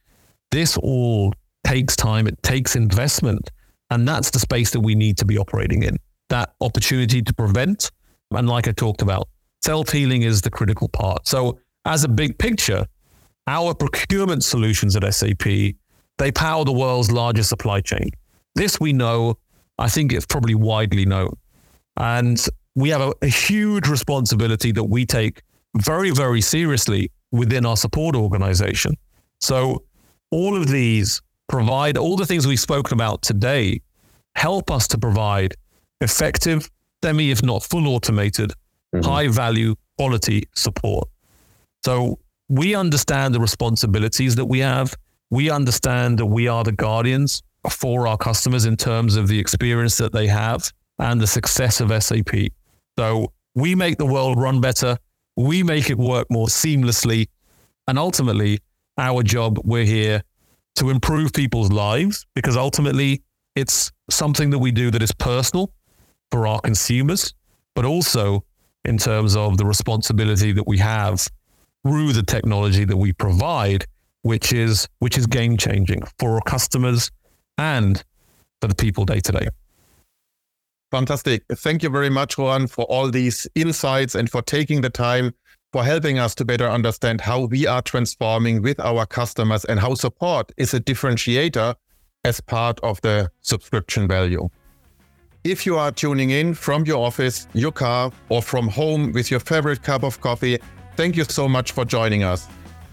this 0.51 0.77
all 0.77 1.33
takes 1.65 1.95
time, 1.95 2.27
it 2.27 2.41
takes 2.43 2.75
investment. 2.75 3.51
And 3.89 4.07
that's 4.07 4.31
the 4.31 4.39
space 4.39 4.71
that 4.71 4.79
we 4.79 4.95
need 4.95 5.17
to 5.17 5.25
be 5.25 5.37
operating 5.37 5.83
in 5.83 5.97
that 6.29 6.55
opportunity 6.61 7.21
to 7.21 7.33
prevent. 7.33 7.91
And 8.31 8.47
like 8.47 8.67
I 8.67 8.71
talked 8.71 9.01
about, 9.01 9.27
self 9.63 9.91
healing 9.91 10.23
is 10.23 10.41
the 10.41 10.49
critical 10.49 10.87
part. 10.89 11.27
So, 11.27 11.59
as 11.85 12.03
a 12.03 12.07
big 12.07 12.39
picture, 12.39 12.85
our 13.47 13.73
procurement 13.73 14.43
solutions 14.43 14.95
at 14.95 15.13
SAP, 15.13 15.43
they 16.17 16.31
power 16.33 16.65
the 16.65 16.71
world's 16.71 17.11
largest 17.11 17.49
supply 17.49 17.81
chain. 17.81 18.09
This 18.55 18.79
we 18.79 18.93
know. 18.93 19.37
I 19.77 19.89
think 19.89 20.13
it's 20.13 20.25
probably 20.25 20.55
widely 20.55 21.05
known. 21.05 21.35
And 21.97 22.43
we 22.75 22.89
have 22.89 23.01
a, 23.01 23.13
a 23.21 23.27
huge 23.27 23.87
responsibility 23.87 24.71
that 24.71 24.85
we 24.85 25.05
take 25.05 25.41
very, 25.77 26.11
very 26.11 26.41
seriously 26.41 27.11
within 27.31 27.65
our 27.65 27.77
support 27.77 28.15
organization. 28.15 28.95
So 29.41 29.83
all 30.31 30.55
of 30.55 30.67
these 30.67 31.21
provide 31.47 31.97
all 31.97 32.15
the 32.15 32.25
things 32.25 32.47
we've 32.47 32.59
spoken 32.59 32.93
about 32.93 33.21
today 33.21 33.81
help 34.35 34.71
us 34.71 34.87
to 34.89 34.97
provide 34.97 35.55
effective, 36.01 36.69
semi, 37.03 37.31
if 37.31 37.43
not 37.43 37.63
full 37.63 37.87
automated, 37.87 38.51
mm-hmm. 38.93 39.05
high 39.05 39.27
value 39.27 39.75
quality 39.97 40.43
support. 40.55 41.07
So 41.83 42.19
we 42.47 42.75
understand 42.75 43.33
the 43.33 43.39
responsibilities 43.39 44.35
that 44.35 44.45
we 44.45 44.59
have. 44.59 44.95
We 45.29 45.49
understand 45.49 46.19
that 46.19 46.25
we 46.27 46.47
are 46.47 46.63
the 46.63 46.71
guardians 46.71 47.41
for 47.69 48.07
our 48.07 48.17
customers 48.17 48.65
in 48.65 48.77
terms 48.77 49.15
of 49.15 49.27
the 49.27 49.39
experience 49.39 49.97
that 49.97 50.13
they 50.13 50.27
have 50.27 50.71
and 50.99 51.19
the 51.19 51.27
success 51.27 51.81
of 51.81 51.91
SAP. 52.03 52.51
So 52.97 53.31
we 53.55 53.75
make 53.75 53.97
the 53.97 54.05
world 54.05 54.39
run 54.39 54.61
better. 54.61 54.97
We 55.35 55.63
make 55.63 55.89
it 55.89 55.97
work 55.97 56.27
more 56.29 56.47
seamlessly. 56.47 57.27
And 57.87 57.97
ultimately, 57.97 58.59
our 58.97 59.23
job, 59.23 59.59
we're 59.63 59.85
here 59.85 60.21
to 60.75 60.89
improve 60.89 61.33
people's 61.33 61.71
lives 61.71 62.25
because 62.35 62.55
ultimately 62.55 63.23
it's 63.55 63.91
something 64.09 64.49
that 64.51 64.59
we 64.59 64.71
do 64.71 64.91
that 64.91 65.01
is 65.01 65.11
personal 65.13 65.71
for 66.31 66.45
our 66.45 66.59
consumers, 66.59 67.33
but 67.73 67.85
also 67.85 68.43
in 68.83 68.97
terms 68.97 69.35
of 69.35 69.57
the 69.57 69.65
responsibility 69.65 70.51
that 70.51 70.67
we 70.67 70.77
have 70.77 71.27
through 71.85 72.13
the 72.13 72.23
technology 72.23 72.83
that 72.83 72.97
we 72.97 73.13
provide, 73.13 73.85
which 74.23 74.51
is 74.51 74.87
which 74.99 75.17
is 75.17 75.27
game 75.27 75.55
changing 75.55 76.01
for 76.17 76.35
our 76.35 76.41
customers 76.41 77.11
and 77.57 78.03
for 78.59 78.67
the 78.67 78.75
people 78.75 79.05
day 79.05 79.19
to 79.19 79.31
day. 79.31 79.47
Fantastic. 80.91 81.43
Thank 81.51 81.83
you 81.83 81.89
very 81.89 82.09
much, 82.09 82.37
Rohan, 82.37 82.67
for 82.67 82.85
all 82.85 83.11
these 83.11 83.47
insights 83.53 84.15
and 84.15 84.29
for 84.29 84.41
taking 84.41 84.81
the 84.81 84.89
time 84.89 85.33
for 85.71 85.83
helping 85.83 86.17
us 86.17 86.33
to 86.35 86.45
better 86.45 86.69
understand 86.69 87.19
how 87.21 87.45
we 87.45 87.67
are 87.67 87.81
transforming 87.81 88.61
with 88.61 88.79
our 88.79 89.05
customers 89.05 89.65
and 89.65 89.79
how 89.79 89.93
support 89.93 90.51
is 90.57 90.73
a 90.73 90.79
differentiator 90.79 91.75
as 92.23 92.39
part 92.39 92.79
of 92.79 93.01
the 93.01 93.29
subscription 93.41 94.07
value. 94.07 94.49
If 95.43 95.65
you 95.65 95.77
are 95.77 95.91
tuning 95.91 96.29
in 96.31 96.53
from 96.55 96.85
your 96.85 97.05
office, 97.05 97.47
your 97.53 97.71
car, 97.71 98.11
or 98.29 98.41
from 98.41 98.69
home 98.69 99.11
with 99.11 99.29
your 99.29 99.39
favorite 99.39 99.83
cup 99.83 100.03
of 100.03 100.21
coffee, 100.21 100.57
thank 100.95 101.15
you 101.15 101.23
so 101.23 101.47
much 101.47 101.71
for 101.71 101.85
joining 101.85 102.23
us. 102.23 102.47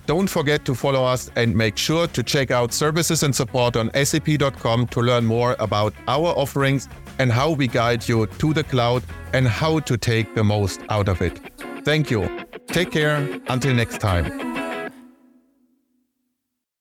Don't 0.06 0.28
forget 0.28 0.64
to 0.64 0.74
follow 0.74 1.04
us 1.04 1.30
and 1.36 1.54
make 1.54 1.76
sure 1.76 2.06
to 2.08 2.22
check 2.22 2.50
out 2.50 2.72
services 2.72 3.22
and 3.22 3.34
support 3.34 3.76
on 3.76 3.90
sap.com 4.04 4.88
to 4.88 5.00
learn 5.00 5.24
more 5.24 5.54
about 5.60 5.94
our 6.08 6.28
offerings 6.36 6.88
and 7.18 7.30
how 7.30 7.52
we 7.52 7.68
guide 7.68 8.08
you 8.08 8.26
to 8.26 8.52
the 8.52 8.64
cloud 8.64 9.04
and 9.32 9.46
how 9.46 9.78
to 9.80 9.96
take 9.96 10.34
the 10.34 10.42
most 10.42 10.80
out 10.88 11.08
of 11.08 11.22
it. 11.22 11.40
Thank 11.84 12.10
you. 12.10 12.28
Take 12.66 12.90
care. 12.90 13.16
Until 13.48 13.74
next 13.74 13.98
time. 13.98 14.51